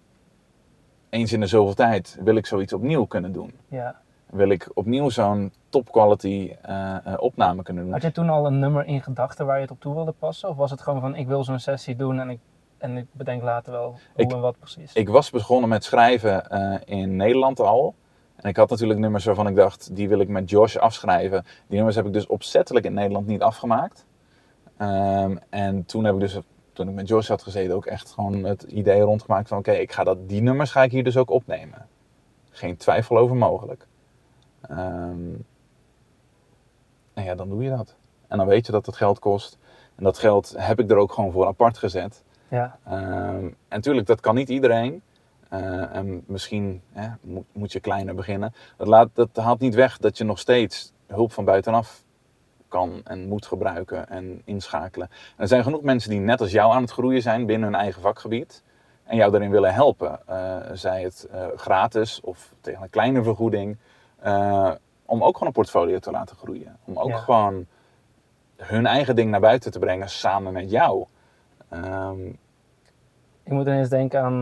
[1.16, 3.54] eens in de zoveel tijd wil ik zoiets opnieuw kunnen doen.
[3.68, 3.96] Ja.
[4.26, 7.94] Wil ik opnieuw zo'n top quality eh, eh, opname kunnen doen.
[7.94, 10.50] Had je toen al een nummer in gedachten waar je het op toe wilde passen?
[10.50, 12.40] Of was het gewoon van, ik wil zo'n sessie doen en ik,
[12.78, 14.94] en ik bedenk later wel hoe Ik- en wat precies?
[14.94, 17.96] Ik was begonnen met schrijven eh, in Nederland al.
[18.36, 21.44] En ik had natuurlijk nummers waarvan ik dacht, die wil ik met Josh afschrijven.
[21.44, 24.06] Die nummers heb ik dus opzettelijk in Nederland niet afgemaakt.
[24.78, 26.40] Ehm, en toen heb ik dus,
[26.76, 29.58] toen ik met Josh had gezeten, ook echt gewoon het idee rondgemaakt van...
[29.58, 31.88] Oké, ik ga dat, die nummers ga ik hier dus ook opnemen.
[32.50, 33.88] Geen twijfel over mogelijk.
[34.68, 35.46] En
[37.24, 37.96] ja, dan doe je dat.
[38.28, 39.58] En dan weet je dat het geld kost.
[39.96, 42.24] En dat geld heb ik er ook gewoon voor apart gezet.
[42.48, 42.78] Ja.
[42.86, 45.02] Ehm, en natuurlijk, dat kan niet iedereen.
[45.54, 46.82] Uh, en misschien
[47.22, 48.54] moet, moet, je kleiner beginnen.
[48.78, 52.05] Dat, laat, dat haalt niet weg dat je nog steeds hulp van buitenaf
[52.76, 55.10] kan en moet gebruiken en inschakelen.
[55.38, 58.02] er zijn genoeg mensen die net als jou aan het groeien zijn binnen hun eigen
[58.02, 58.64] vakgebied.
[59.04, 60.20] En jou daarin willen helpen.
[60.30, 63.78] Uh, zij het uh, gratis of tegen een kleine vergoeding.
[65.06, 66.78] om ook gewoon een portfolio te laten groeien.
[66.86, 67.66] Om ook gewoon
[68.56, 71.06] hun eigen ding naar buiten te brengen samen met jou.
[71.74, 72.38] Um,
[73.44, 74.42] ik moet ineens denken aan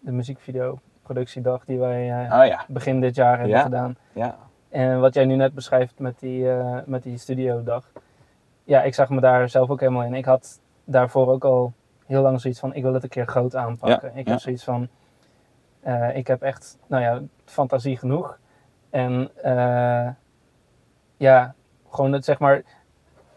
[0.00, 2.64] de muziekvideo productiedag die wij oh, ja.
[2.68, 3.62] begin dit jaar hebben ja.
[3.62, 3.96] gedaan.
[4.12, 4.36] Ja.
[4.72, 7.90] En wat jij nu net beschrijft met die, uh, met die studiodag.
[8.64, 10.14] Ja, ik zag me daar zelf ook helemaal in.
[10.14, 11.72] Ik had daarvoor ook al
[12.06, 14.16] heel lang zoiets van, ik wil het een keer groot aanpakken.
[14.16, 14.88] Ik heb zoiets van,
[16.14, 18.38] ik heb echt, nou ja, fantasie genoeg.
[18.90, 19.30] En
[21.16, 21.54] ja,
[21.90, 22.62] gewoon het zeg maar,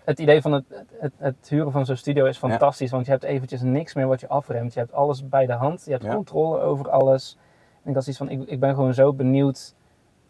[0.03, 0.65] het idee van het,
[0.99, 2.91] het, het huren van zo'n studio is fantastisch.
[2.91, 4.73] Want je hebt eventjes niks meer wat je afremt.
[4.73, 5.85] Je hebt alles bij de hand.
[5.85, 7.37] Je hebt controle over alles.
[7.83, 9.75] En ik had iets van, ik, ik ben gewoon zo benieuwd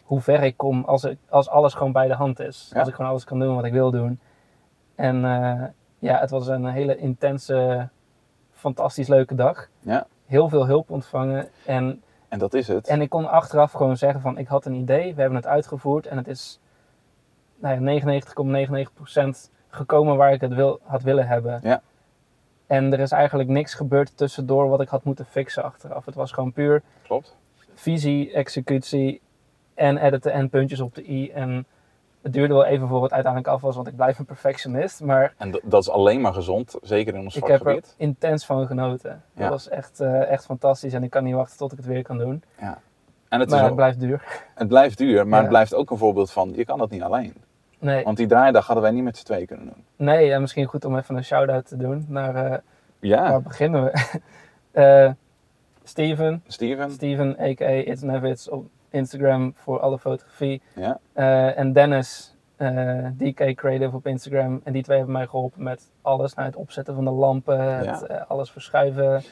[0.06, 2.72] hoe ver ik kom als, ik, als alles gewoon bij de hand is.
[2.76, 4.20] Als ik gewoon alles kan doen wat ik wil doen.
[4.96, 5.64] En uh,
[6.00, 7.90] ja, het was een hele intense,
[8.52, 9.68] fantastisch leuke dag.
[9.80, 10.08] Ja.
[10.26, 11.50] Heel veel hulp ontvangen.
[11.66, 12.88] En, en dat is het.
[12.88, 15.16] En ik kon achteraf gewoon zeggen van, ik had een idee.
[15.16, 16.08] We hebben het uitgevoerd.
[16.08, 16.60] En het is
[17.56, 18.12] nou ja,
[19.48, 21.60] 99,99% gekomen waar ik het wil, had willen hebben.
[21.64, 21.82] Ja.
[22.68, 26.06] En er is eigenlijk niks gebeurd tussendoor wat ik had moeten fixen achteraf.
[26.06, 27.36] Het was gewoon puur Klopt.
[27.74, 29.22] visie, executie
[29.76, 31.32] en editen en puntjes op de i.
[31.32, 31.66] En
[32.22, 35.02] het duurde wel even voor het uiteindelijk af was, want ik blijf een perfectionist.
[35.02, 37.62] Maar en dat is alleen maar gezond, zeker in ons vakgebied.
[37.62, 39.24] Ik heb er intens van genoten.
[39.34, 39.42] Ja.
[39.42, 42.04] Dat was echt, uh, echt fantastisch en ik kan niet wachten tot ik het weer
[42.04, 42.44] kan doen.
[42.60, 42.80] Ja.
[43.30, 44.44] En het, maar is het blijft duur.
[44.56, 47.34] Het blijft duur, maar het blijft ook een voorbeeld van, je kan dat niet alleen.
[47.80, 48.04] Nee.
[48.04, 49.84] Want die draaidag hadden wij niet met z'n twee kunnen doen.
[49.96, 52.52] Nee, en misschien goed om even een shout-out te doen naar...
[52.52, 52.58] Uh,
[53.00, 53.30] ja.
[53.30, 54.20] Waar beginnen we?
[54.74, 55.12] uh,
[55.84, 56.44] Steven.
[56.48, 56.92] Steven.
[56.92, 57.70] Steven, a.k.a.
[57.70, 60.62] It's Nevits op Instagram voor alle fotografie.
[60.76, 61.00] Ja.
[61.16, 62.36] Uh, en Dennis,
[63.18, 64.62] DK Creative op Instagram.
[64.64, 66.34] En die twee hebben mij geholpen met alles.
[66.34, 67.84] Nou, het opzetten van de lampen, ja.
[67.84, 69.24] het, alles verschuiven,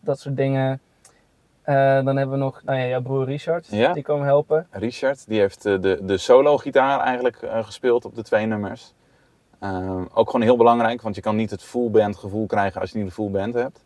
[0.00, 0.80] dat soort dingen.
[1.70, 3.92] Uh, dan hebben we nog nou ja, jouw broer Richard, ja.
[3.92, 4.66] die komen helpen.
[4.70, 8.94] Richard, die heeft uh, de, de solo-gitaar eigenlijk uh, gespeeld op de twee nummers.
[9.58, 12.90] Ehm, ook gewoon heel belangrijk, want je kan niet het full band gevoel krijgen als
[12.90, 13.84] je niet een full band hebt.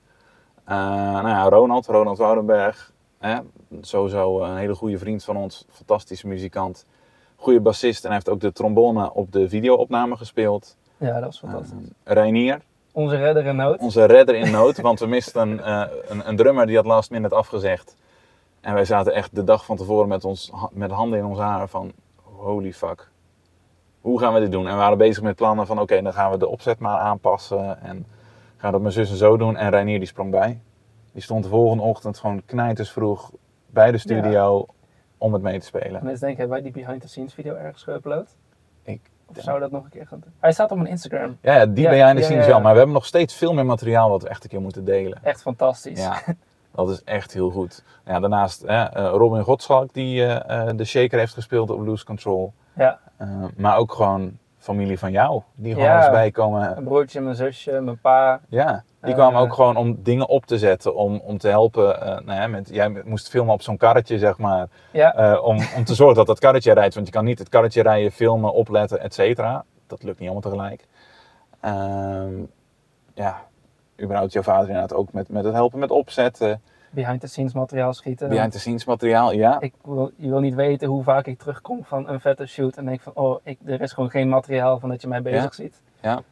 [0.66, 2.92] nou ja, Ronald, Ronald Woudenberg,
[3.24, 3.38] hè,
[3.80, 6.86] sowieso een hele goede vriend van ons, fantastische muzikant.
[7.36, 10.76] Goede bassist en hij heeft ook de trombone op de videoopname gespeeld.
[10.96, 11.88] Ja, dat was fantastisch.
[12.04, 12.60] Ehm, Reinier,
[12.92, 13.78] onze redder in nood.
[13.80, 17.34] Onze redder in nood, want we misten uh, een, een, drummer die had last minute
[17.34, 17.96] afgezegd.
[18.60, 21.68] En wij zaten echt de dag van tevoren met, ons, met handen in ons haar
[21.68, 23.10] van holy fuck.
[24.00, 24.66] Hoe gaan we dit doen?
[24.66, 27.82] En we waren bezig met plannen van oké, dan gaan we de opzet maar aanpassen.
[27.82, 28.06] En
[28.56, 29.56] gaan dat mijn zus en zo doen.
[29.56, 30.60] En Reinier die sprong bij.
[31.14, 33.30] Die stond de volgende ochtend gewoon knijters vroeg
[33.66, 34.74] bij de studio ja.
[35.18, 36.04] om het mee te spelen.
[36.04, 38.36] Mensen denken, hebben wij die behind the scenes video ergens geüpload?
[38.82, 40.32] Ik of zou dat nog een keer gaan doen?
[40.38, 41.36] Hij staat op mijn Instagram.
[41.40, 42.60] Ja, die ben jij in de scenes wel.
[42.60, 45.18] Maar we hebben nog steeds veel meer materiaal wat we echt een keer moeten delen.
[45.22, 46.00] Echt fantastisch.
[46.00, 46.22] Ja,
[46.74, 47.82] dat is echt heel goed.
[48.04, 52.04] Ja, daarnaast hè, uh, Robin Godschalk die uh, uh, de shaker heeft gespeeld op Loose
[52.04, 52.52] Control.
[52.76, 53.00] Ja.
[53.56, 55.42] maar ook gewoon familie van jou.
[55.54, 56.60] Die gewoon eens bijkomen.
[56.60, 58.40] Mijn broertje, mijn zusje, mijn pa.
[58.48, 60.94] Ja, die kwamen ook gewoon om dingen op te zetten.
[60.94, 61.98] Om, om te helpen.
[62.24, 64.68] nou ja, met, jij moest filmen op zo'n karretje, zeg maar.
[64.90, 65.38] Ja.
[65.38, 66.94] om, om te zorgen dat dat karretje rijdt.
[66.94, 69.64] Want je kan niet het karretje rijden, filmen, opletten, et cetera.
[69.86, 70.86] Dat lukt niet allemaal tegelijk.
[71.64, 72.50] Um,
[73.14, 73.42] ja,
[74.02, 76.62] überhaupt jouw vader inderdaad ook met, met het helpen met opzetten.
[76.94, 78.28] Behind the scenes materiaal schieten.
[78.28, 79.60] Behind the scenes materiaal, ja.
[79.60, 82.84] Ik wil, je wil niet weten hoe vaak ik terugkom van een vette shoot en
[82.84, 85.50] denk van, oh, ik, er is gewoon geen materiaal van dat je mij bezig ja.
[85.50, 85.82] ziet.
[86.00, 86.22] Ja,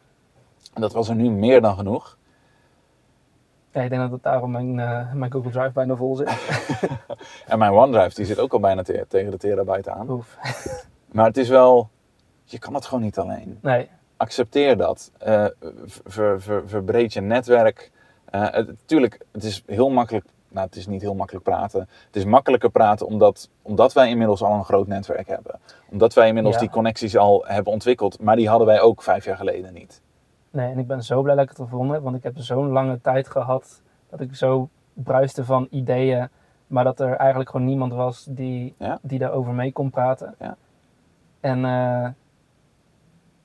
[0.74, 2.16] en dat was er nu meer dan genoeg.
[3.72, 6.28] Ja, ik denk dat het daarom mijn, uh, mijn Google Drive bijna vol zit.
[7.46, 10.10] en mijn OneDrive die zit ook al bijna te, tegen de terabyte aan.
[10.10, 10.36] Oef.
[11.12, 11.90] maar het is wel,
[12.44, 13.58] je kan het gewoon niet alleen.
[13.62, 13.88] Nee.
[14.16, 15.10] Accepteer dat.
[15.26, 15.46] Uh,
[15.86, 17.90] ver, ver, verbreed je netwerk.
[18.34, 20.26] Uh, het, tuurlijk, het is heel makkelijk.
[20.52, 21.80] Nou, het is niet heel makkelijk praten.
[22.06, 25.60] Het is makkelijker praten omdat, omdat wij inmiddels al een groot netwerk hebben.
[25.90, 26.60] Omdat wij inmiddels Ja.
[26.60, 28.20] die connecties al hebben ontwikkeld.
[28.20, 30.02] Maar die hadden wij ook vijf jaar geleden niet.
[30.50, 32.68] Nee, en ik ben zo blij dat ik het gevonden heb, want ik heb zo'n
[32.68, 36.28] lange tijd gehad dat ik zo bruiste van ideeën
[36.66, 38.98] Maar dat er eigenlijk gewoon niemand was die, Ja.
[39.02, 40.34] die daarover mee kon praten.
[40.38, 40.56] Ja.
[41.40, 42.08] En eh,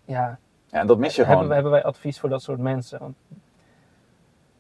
[0.05, 0.37] ja,
[0.67, 1.53] Ja, en dat mis je hebben, gewoon.
[1.53, 2.99] hebben wij advies voor dat soort mensen?
[2.99, 3.15] Want,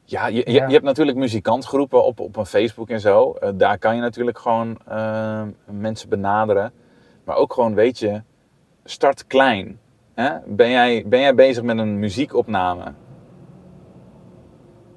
[0.09, 0.65] Ja, je, je, Ja.
[0.65, 3.33] je hebt natuurlijk muzikantgroepen op, op een Facebook en zo.
[3.33, 6.73] Eh, daar kan je natuurlijk gewoon eh, mensen benaderen.
[7.23, 8.21] Maar ook gewoon, weet je,
[8.83, 9.79] start klein.
[10.13, 10.37] Hè?
[10.45, 12.93] Ben, jij, ben jij bezig met een muziekopname?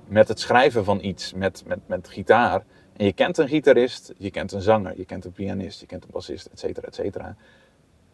[0.06, 2.64] Met het schrijven van iets, met, met, met gitaar.
[2.96, 6.04] En je kent een gitarist, je kent een zanger, je kent een pianist, je kent
[6.04, 7.36] een bassist, et cetera, et cetera.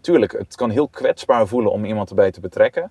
[0.01, 2.91] Tuurlijk, het kan heel kwetsbaar voelen om iemand erbij te betrekken.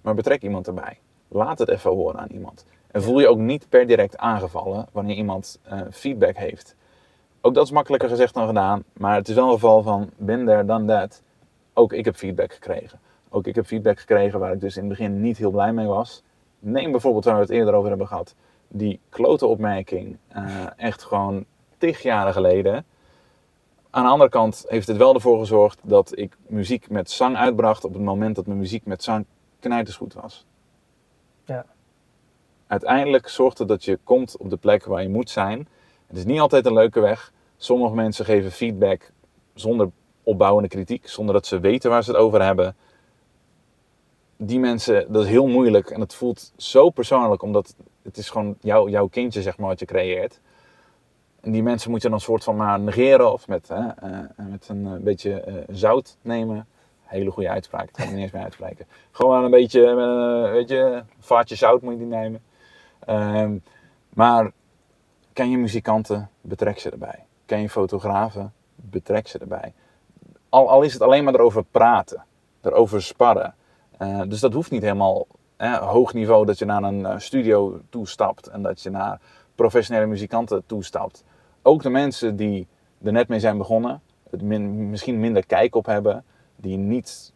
[0.00, 0.98] Maar betrek iemand erbij.
[1.28, 2.64] Laat het even horen aan iemand.
[2.90, 6.76] En voel je ook niet per direct aangevallen wanneer iemand eh, feedback heeft.
[7.40, 8.84] Ook dat is makkelijker gezegd dan gedaan.
[8.92, 11.22] Maar het is wel een geval van, bin there, done that.
[11.74, 13.00] Ook ik heb feedback gekregen.
[13.28, 15.86] Ook ik heb feedback gekregen waar ik dus in het begin niet heel blij mee
[15.86, 16.22] was.
[16.58, 18.34] Neem bijvoorbeeld waar we het eerder over hebben gehad.
[18.68, 20.16] Die klote opmerking.
[20.28, 21.44] eh, echt gewoon
[21.78, 22.84] tig jaren geleden.
[23.90, 27.84] Aan de andere kant heeft het wel ervoor gezorgd dat ik muziek met zang uitbracht
[27.84, 29.24] op het moment dat mijn muziek met zang
[29.60, 30.46] knijtersgoed was.
[32.70, 35.68] Uiteindelijk zorgt het dat je komt op de plek waar je moet zijn.
[36.06, 37.32] Het is niet altijd een leuke weg.
[37.56, 39.12] Sommige mensen geven feedback
[39.54, 39.90] zonder
[40.22, 42.76] opbouwende kritiek, zonder dat ze weten waar ze het over hebben.
[44.36, 48.56] Die mensen, dat is heel moeilijk en het voelt zo persoonlijk, omdat het is gewoon
[48.60, 50.40] jouw jouw kindje, zeg maar, wat je creëert.
[51.40, 54.18] En die mensen moet je dan een soort van maar negeren of met, hè, eh,
[54.36, 56.66] met een eh, beetje eh, zout nemen.
[57.02, 58.86] Hele goede uitspraak, dat kan ik niet eens meer uitspreken.
[59.10, 59.94] Gewoon een beetje,
[60.52, 62.40] weet je, een vaatje zout moet je die nemen.
[63.00, 63.56] Ehm,
[64.08, 64.50] maar
[65.32, 67.24] ken je muzikanten, betrek ze erbij.
[67.46, 69.72] Ken je fotografen, betrek ze erbij.
[70.48, 72.24] Al, al is het alleen maar erover praten,
[72.60, 73.54] erover sparren.
[73.98, 75.26] Eh, dus dat hoeft niet helemaal
[75.56, 79.20] hè, hoog niveau dat je naar een eh, studio toestapt en dat je naar
[79.54, 81.24] professionele muzikanten toestapt.
[81.62, 82.68] Ook de mensen die
[83.02, 86.24] er net mee zijn begonnen, het misschien minder kijk op hebben,
[86.56, 87.32] die niet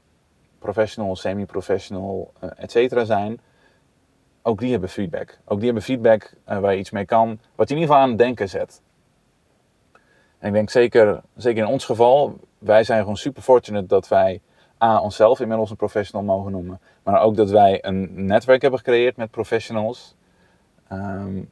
[0.59, 3.41] professional, semi-professional, eh, et cetera zijn,
[4.47, 5.39] ook die hebben feedback.
[5.45, 8.03] Ook die hebben feedback eh, waar je iets mee kan, wat je in ieder geval
[8.03, 8.83] aan het denken zet.
[10.39, 14.41] En ik denk zeker, zeker in ons geval, wij zijn gewoon super fortunate dat wij
[14.83, 16.81] A, onszelf inmiddels een professional mogen noemen.
[17.03, 20.15] Maar ook dat wij een netwerk hebben gecreëerd met professionals.
[20.89, 21.43] Ehm,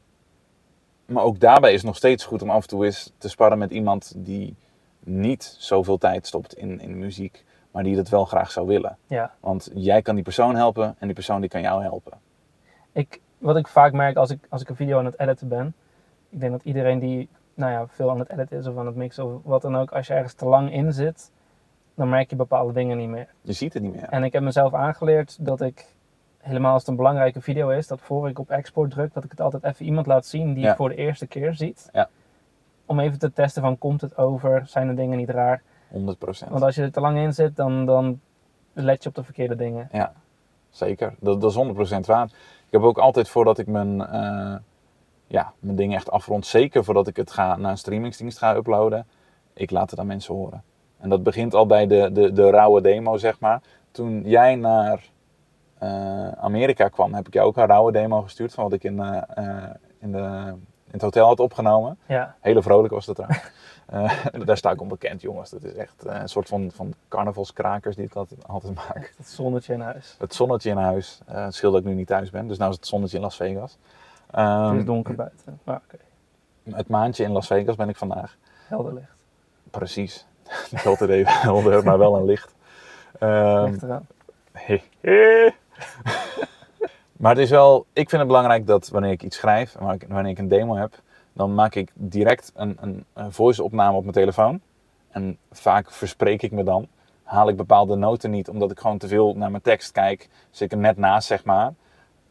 [1.06, 3.58] maar ook daarbij is het nog steeds goed om af en toe eens te sparren
[3.58, 4.56] met iemand die
[5.00, 8.98] niet zoveel tijd stopt in, in muziek, maar die dat wel graag zou willen.
[9.06, 9.34] ja.
[9.40, 12.12] Want jij kan die persoon helpen en die persoon die kan jou helpen.
[12.92, 15.74] Ik, wat ik vaak merk als ik, als ik een video aan het editen ben,
[16.30, 18.94] ik denk dat iedereen die nou ja, veel aan het editen is of aan het
[18.96, 21.30] mixen of wat dan ook, als je ergens te lang in zit,
[21.94, 23.28] dan merk je bepaalde dingen niet meer.
[23.40, 24.02] Je ziet het niet meer.
[24.08, 25.86] En ik heb mezelf aangeleerd dat ik,
[26.38, 29.30] helemaal als het een belangrijke video is, dat voor ik op export druk, dat ik
[29.30, 30.68] het altijd even iemand laat zien die Ja.
[30.68, 31.88] het voor de eerste keer ziet.
[31.92, 32.08] Ja.
[32.86, 34.62] Om even te testen van, komt het over?
[34.66, 35.62] Zijn de dingen niet raar?
[35.88, 36.50] 100 procent.
[36.50, 38.20] Want als je er te lang in zit, dan, dan
[38.72, 39.88] let je op de verkeerde dingen.
[39.92, 40.12] Ja,
[40.70, 41.14] zeker.
[41.20, 42.30] Dat, dat is 100% waar.
[42.72, 44.54] Ik heb ook altijd voordat ik mijn, eh,
[45.26, 49.06] ja, mijn dingen echt afrond, zeker voordat ik het ga naar een streamingsdienst ga uploaden,
[49.52, 50.62] ik laat het aan mensen horen.
[50.98, 53.62] En dat begint al bij de, de, de rauwe demo, zeg maar.
[53.90, 55.10] Toen jij naar
[55.78, 59.00] eh, Amerika kwam, heb ik jou ook een rauwe demo gestuurd van wat ik in,
[59.00, 60.54] eh, in, de,
[60.92, 61.98] in het hotel had opgenomen.
[62.06, 63.50] Ja, Hele vrolijk was dat trouwens.
[63.86, 64.10] Eh,
[64.44, 65.50] daar sta ik onbekend, jongens.
[65.50, 69.14] Dat is echt eh, een soort van, van carnavalskrakers die ik altijd, altijd maak.
[69.16, 70.16] het zonnetje in huis.
[70.18, 71.20] Het zonnetje in huis.
[71.26, 72.48] Eh het scheelt dat ik nu niet thuis ben.
[72.48, 73.78] Dus nu is het zonnetje in Las Vegas.
[74.30, 75.96] Ehm, het is donker buiten, maar oké,
[76.76, 78.36] het maandje in Las Vegas ben ik vandaag.
[78.66, 79.12] helder licht.
[79.70, 80.26] Precies.
[80.70, 82.54] Niet altijd even helder, maar wel een licht.
[83.18, 84.06] Licht eraan.
[87.22, 89.76] maar het is wel, ik vind het belangrijk dat wanneer ik iets schrijf,
[90.08, 91.00] wanneer ik- een demo heb,
[91.32, 92.78] dan maak ik direct een,
[93.14, 94.60] een, voice-opname op mijn telefoon.
[95.10, 96.88] En vaak verspreek ik me dan.
[97.22, 100.28] Haal ik bepaalde noten niet, omdat ik gewoon te veel naar mijn tekst kijk.
[100.50, 101.72] Zit ik er net naast, zeg maar.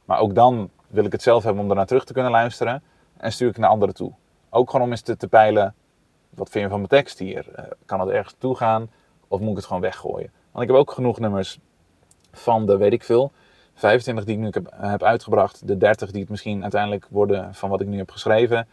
[0.06, 2.84] Maar ook dan wil ik het zelf hebben om ernaar terug te kunnen luisteren.
[3.18, 4.12] En stuur ik naar anderen toe.
[4.50, 5.76] Ook gewoon om eens te, te peilen,
[6.30, 7.52] wat vind je van mijn tekst hier?
[7.56, 8.90] Eh, kan het ergens toe gaan?
[9.28, 10.32] Of moet ik het gewoon weggooien?
[10.52, 11.60] Want ik heb ook genoeg nummers
[12.32, 13.32] van de, weet ik veel,
[13.74, 15.68] 25 die ik nu heb, uitgebracht.
[15.68, 18.68] De 30 die het misschien uiteindelijk worden van wat ik nu heb geschreven.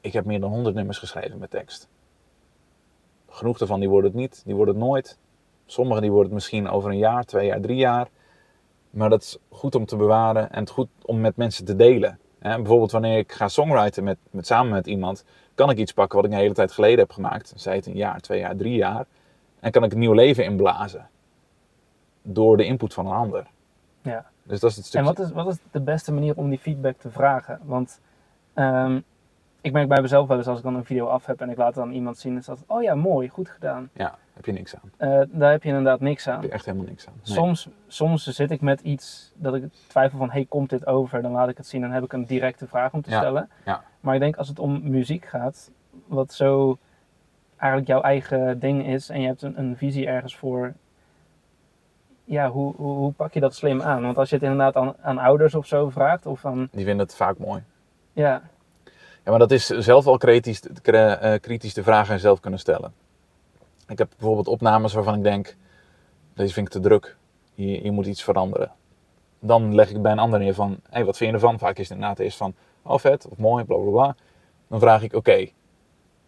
[0.00, 1.88] Ik heb meer dan 100 nummers geschreven met tekst.
[3.28, 5.18] Genoeg daarvan die worden het niet, die worden het nooit.
[5.66, 8.08] Sommige die worden het misschien over een jaar, twee jaar, drie jaar.
[8.90, 12.18] Maar dat is goed om te bewaren en het goed om met mensen te delen.
[12.38, 15.24] Bijvoorbeeld wanneer ik ga songwriten met, met, samen met iemand,
[15.54, 17.52] kan ik iets pakken wat ik een hele tijd geleden heb gemaakt.
[17.56, 19.06] Zij het een jaar, twee jaar, drie jaar.
[19.60, 21.08] En kan ik een nieuw leven inblazen.
[22.22, 23.46] Door de input van een ander.
[24.04, 24.24] Ja.
[24.42, 25.06] Dus dat is het En stukje.
[25.06, 27.60] wat is, wat is de beste manier om die feedback te vragen?
[27.62, 28.00] Want
[28.54, 29.00] ehm,
[29.60, 31.56] ik merk bij mezelf wel eens als ik dan een video af heb en ik
[31.56, 33.90] laat dan iemand zien, is dat, oh ja, mooi, goed gedaan.
[33.92, 34.90] Ja, heb je niks aan.
[34.98, 36.34] Uh, daar heb je inderdaad niks aan.
[36.34, 37.14] Heb je echt helemaal niks aan.
[37.22, 41.22] Soms, soms zit ik met iets dat ik twijfel van, hey, komt dit over?
[41.22, 43.48] Dan laat ik het zien en heb ik een directe vraag om te stellen.
[43.64, 43.84] Ja.
[44.00, 45.70] Maar ik denk als het om muziek gaat,
[46.06, 46.78] wat zo
[47.56, 50.74] eigenlijk jouw eigen ding is en je hebt een, een visie ergens voor,
[52.24, 54.02] ja, hoe, hoe, hoe, pak je dat slim aan?
[54.02, 56.68] Want als je het inderdaad aan, aan ouders of zo vraagt, of aan...
[56.72, 57.62] Die vinden het vaak mooi.
[58.12, 58.42] Ja.
[59.24, 62.92] Ja, maar dat is zelf wel kritisch, uh, kritisch de vragen zelf kunnen stellen.
[63.88, 65.56] Ik heb bijvoorbeeld opnames waarvan ik denk,
[66.34, 67.16] deze vind ik te druk.
[67.54, 68.72] Je, je moet iets veranderen.
[69.38, 71.58] Dan leg ik bij een ander neer van, hé, hey, wat vind je ervan?
[71.58, 74.16] Vaak is het inderdaad eerst van, oh vet, of mooi, bla bla bla.
[74.68, 75.48] Dan vraag ik, oké,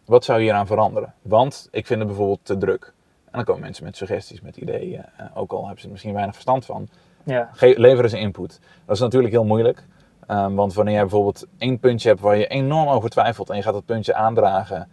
[0.04, 1.14] wat zou je hieraan veranderen?
[1.22, 2.94] Want ik vind het bijvoorbeeld te druk.
[3.36, 5.04] Dan komen mensen met suggesties, met ideeën.
[5.20, 6.88] Uh, ook al hebben ze er misschien weinig verstand van.
[7.24, 7.50] Ja.
[7.60, 8.60] leveren ze input.
[8.84, 9.84] Dat is natuurlijk heel moeilijk.
[10.30, 13.62] Um, want wanneer je bijvoorbeeld één puntje hebt waar je enorm over twijfelt en je
[13.62, 14.88] gaat dat puntje aandragen,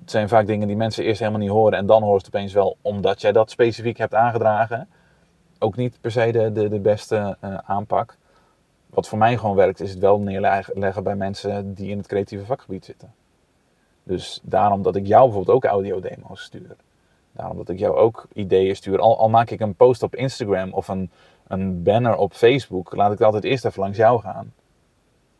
[0.00, 2.52] het zijn vaak dingen die mensen eerst helemaal niet horen en dan hoort het opeens
[2.52, 4.88] wel omdat jij dat specifiek hebt aangedragen.
[5.58, 8.16] Ook niet per se de, de, de beste uh, aanpak.
[8.86, 12.44] Wat voor mij gewoon werkt, is het wel neerleggen bij mensen die in het creatieve
[12.44, 13.14] vakgebied zitten.
[14.02, 16.76] Dus daarom dat ik jou bijvoorbeeld ook audiodemo's stuur.
[17.34, 18.98] Daarom dat ik jou ook ideeën stuur.
[18.98, 21.10] Al, al maak ik een post op Instagram of een,
[21.46, 24.52] een banner op Facebook, laat ik het altijd eerst even langs jou gaan.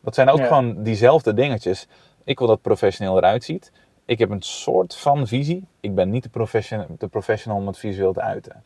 [0.01, 1.87] Dat zijn ook gewoon diezelfde dingetjes.
[2.23, 3.71] Ik wil dat het professioneel eruit ziet.
[4.05, 5.67] Ik heb een soort van visie.
[5.79, 8.63] Ik ben niet de, profession, de professional om het visueel te uiten.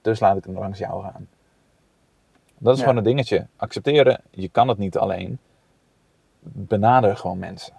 [0.00, 1.28] Dus laat ik hem langs jou gaan.
[2.58, 3.46] Dat is gewoon een dingetje.
[3.56, 5.38] Accepteren, je kan het niet alleen.
[6.40, 7.74] Benader gewoon mensen.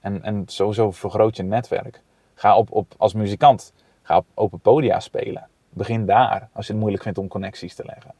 [0.00, 2.02] En, en sowieso vergroot je netwerk.
[2.34, 3.72] Ga op, op, als muzikant,
[4.06, 5.48] ga op open podia spelen.
[5.68, 8.12] Begin daar, als je het moeilijk vindt om connecties te leggen.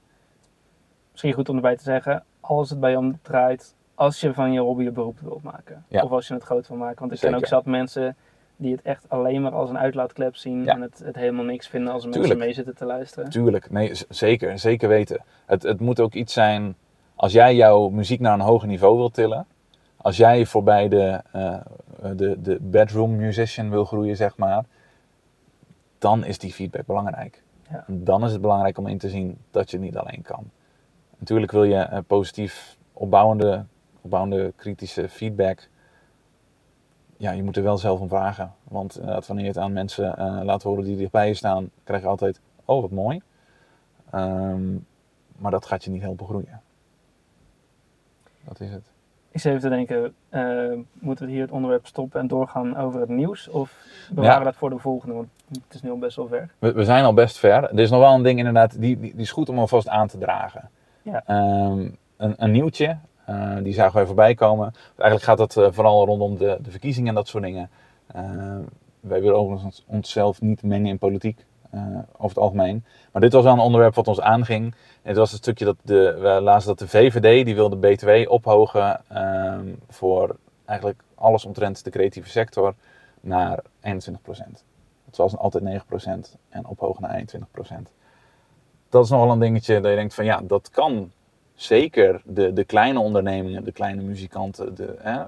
[1.11, 4.61] Misschien goed om erbij te zeggen, als het bij je draait, als je van je
[4.61, 5.85] hobby een beroep wilt maken.
[5.91, 6.99] Of als je het groot wil maken.
[6.99, 8.17] Want er zijn ook zat mensen
[8.57, 11.93] die het echt alleen maar als een uitlaatklep zien en het, het helemaal niks vinden
[11.93, 13.31] als mensen mee zitten te luisteren.
[13.31, 15.25] Tuurlijk, nee, zeker, zeker weten.
[15.47, 16.77] Het, het moet ook iets zijn,
[17.15, 19.47] als jij jouw muziek naar een hoger niveau wilt tillen,
[19.97, 21.57] als jij voorbij de, uh,
[22.17, 24.65] de, de bedroom musician wil groeien, zeg maar,
[26.07, 27.43] dan is die feedback belangrijk.
[27.71, 27.85] Ja.
[27.87, 30.51] Dan is het belangrijk om in te zien dat je het niet alleen kan.
[31.19, 33.65] Natuurlijk wil je uh, positief opbouwende,
[34.01, 35.69] opbouwende kritische feedback.
[37.17, 38.55] Ja, je moet er wel zelf om vragen.
[38.63, 42.03] Want uh, wanneer je het aan mensen uh, laat horen die dichtbij je staan, krijg
[42.03, 43.23] je altijd, oh wat mooi.
[44.15, 44.87] Um,
[45.37, 46.63] maar dat gaat je niet helpen groeien.
[48.45, 48.96] Dat is het.
[49.37, 53.01] Ik zit even te denken, uh, moeten we hier het onderwerp stoppen en doorgaan over
[53.01, 53.49] het nieuws?
[53.49, 53.77] Of
[54.11, 55.15] bewaren we dat voor de volgende?
[55.15, 56.51] Want het is nu al best wel ver.
[56.59, 57.65] We, we, zijn al best ver.
[57.65, 60.09] Er is nog wel een ding inderdaad, die, die, die is goed om alvast aan
[60.09, 60.71] te dragen.
[61.03, 61.23] Ja.
[61.69, 64.75] Um, een, een, nieuwtje, uh, die zagen wij voorbij komen.
[64.97, 67.71] Eigenlijk gaat het uh, vooral rondom de, de verkiezingen en dat soort dingen.
[69.01, 71.45] wij willen overigens onszelf niet mengen in politiek.
[72.13, 72.85] Over het algemeen.
[73.13, 74.75] Maar dit was wel een onderwerp wat ons aanging.
[75.07, 79.01] Het was het stukje dat de, we lazen dat de VVD, die wilde BTW ophogen
[79.13, 82.75] um, voor eigenlijk alles omtrent de creatieve sector
[83.21, 83.63] naar 21%.
[85.05, 85.83] Het was altijd
[86.29, 87.93] 9% en ophogen naar 21%.
[88.89, 91.13] Dat is nogal een dingetje dat je denkt van ja, dat kan
[91.55, 95.25] zeker de, de kleine ondernemingen, de kleine muzikanten, de, hè,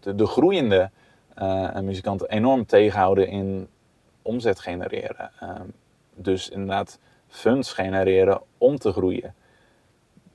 [0.00, 0.90] de, de groeiende
[1.38, 3.68] uh, muzikanten enorm tegenhouden in
[4.22, 5.30] omzet genereren.
[5.42, 5.72] Um,
[6.14, 6.98] dus inderdaad
[7.34, 9.34] funds genereren om te groeien.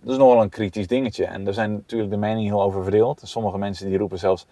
[0.01, 1.25] Dat is nogal een kritisch dingetje.
[1.25, 3.21] En daar zijn natuurlijk de meningen heel over verdeeld.
[3.23, 4.45] Sommige mensen die roepen zelfs,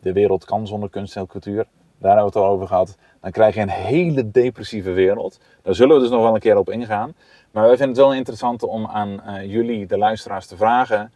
[0.00, 1.66] de wereld kan zonder kunst en cultuur.
[1.98, 2.96] Daar hebben we het al over gehad.
[3.20, 5.40] Dan krijg je een hele depressieve wereld.
[5.62, 7.14] Daar zullen we dus nog wel een keer op ingaan.
[7.50, 11.12] Maar wij vinden het wel interessant om aan uh, jullie, de luisteraars, te vragen.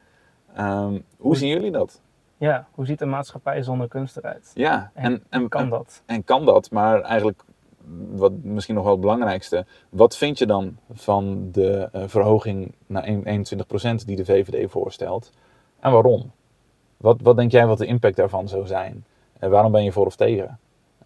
[0.59, 2.01] Um, hoe zien jullie dat?
[2.37, 4.51] Ja, hoe ziet een maatschappij zonder kunst eruit?
[4.55, 6.03] Ja, en, en, en kan dat?
[6.07, 7.45] En kan dat, maar eigenlijk
[8.11, 9.66] wat misschien nog wel het belangrijkste.
[9.89, 13.11] Wat vind je dan van de uh, verhoging naar 21%
[14.07, 15.30] die de VVD voorstelt?
[15.80, 16.32] En waarom?
[16.97, 19.05] Wat, wat denk jij wat de impact daarvan zou zijn?
[19.39, 20.59] En waarom ben je voor of tegen?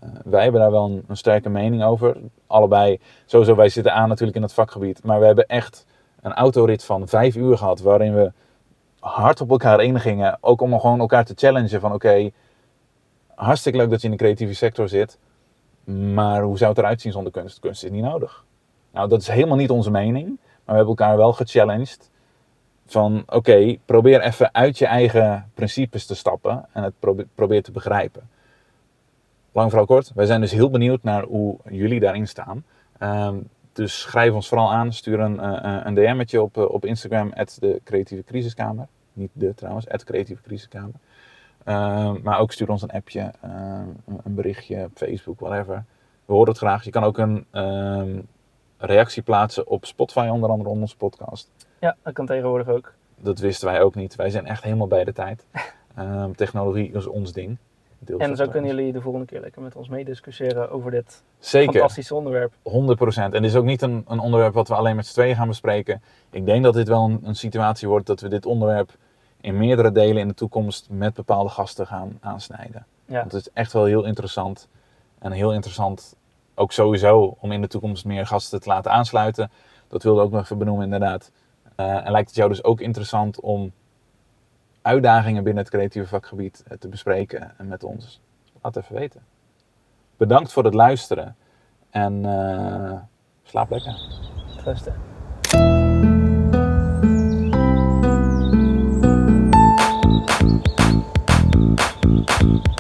[0.05, 2.17] Uh, wij hebben daar wel een, sterke mening over.
[2.47, 5.05] Allebei, sowieso, wij zitten aan natuurlijk in het vakgebied.
[5.05, 5.87] Maar we hebben echt
[6.21, 7.81] een autorit van vijf uur gehad.
[7.81, 8.33] Waarin we
[9.01, 10.39] hard op elkaar ingingen.
[10.41, 12.31] Ook om gewoon elkaar te challengen van oké,
[13.35, 15.19] hartstikke leuk dat je in de creatieve sector zit.
[15.91, 17.61] Maar hoe zou het eruit zien zonder kunst?
[17.61, 18.45] Kunst is niet nodig.
[18.93, 20.27] Nou, dat is helemaal niet onze mening.
[20.27, 22.11] Maar we hebben elkaar wel gechallenged.
[22.87, 26.67] Van oké, probeer even uit je eigen principes te stappen.
[26.73, 26.95] En het
[27.35, 28.29] probeer, te begrijpen.
[29.53, 30.13] Lang vooral kort.
[30.15, 32.65] Wij zijn dus heel benieuwd naar hoe jullie daarin staan.
[33.03, 34.93] Um, dus schrijf ons vooral aan.
[34.93, 37.33] Stuur een, uh, een DM'tje op, uh, op Instagram.
[37.61, 38.87] de creatieve crisiskamer.
[39.13, 40.95] Niet de trouwens, creatieve crisiskamer.
[41.71, 43.89] Ehm, maar ook stuur ons een appje, ehm,
[44.25, 45.85] een berichtje op Facebook, whatever.
[46.25, 46.85] We horen het graag.
[46.85, 48.19] Je kan ook een ehm,
[48.77, 51.51] reactie plaatsen op Spotify, onder andere onder onze podcast.
[51.81, 52.93] Ja, dat kan tegenwoordig ook.
[53.17, 54.17] Dat wisten wij ook niet.
[54.17, 55.47] Wij zijn echt helemaal bij de tijd.
[56.37, 57.57] technologie is ons ding.
[58.19, 61.73] En zo kunnen jullie de volgende keer lekker met ons meediscussiëren over dit Zeker.
[61.73, 62.53] fantastische onderwerp.
[62.53, 62.63] 100%.
[63.15, 65.49] En dit is ook niet een, een onderwerp wat we alleen met z'n tweeën gaan
[65.49, 66.03] bespreken.
[66.31, 68.97] Ik denk dat dit wel een, een situatie wordt dat we dit onderwerp
[69.41, 72.87] in meerdere delen in de toekomst met bepaalde gasten gaan aansnijden.
[73.05, 73.19] Ja.
[73.19, 74.69] Want het is echt wel heel interessant.
[75.19, 76.17] En heel interessant
[76.55, 79.51] ook sowieso om in de toekomst meer gasten te laten aansluiten.
[79.89, 81.31] Dat wilde ik ook nog even benoemen inderdaad.
[81.77, 83.73] Uh, en lijkt het jou dus ook interessant om
[84.83, 88.21] uitdagingen binnen het creatieve vakgebied eh, te bespreken en met ons?
[88.63, 89.21] Laat even weten.
[90.17, 91.37] Bedankt voor het luisteren
[91.91, 92.99] en uh,
[93.43, 93.97] slaap lekker.
[94.65, 95.10] Rusten.
[102.51, 102.80] Mm-hmm.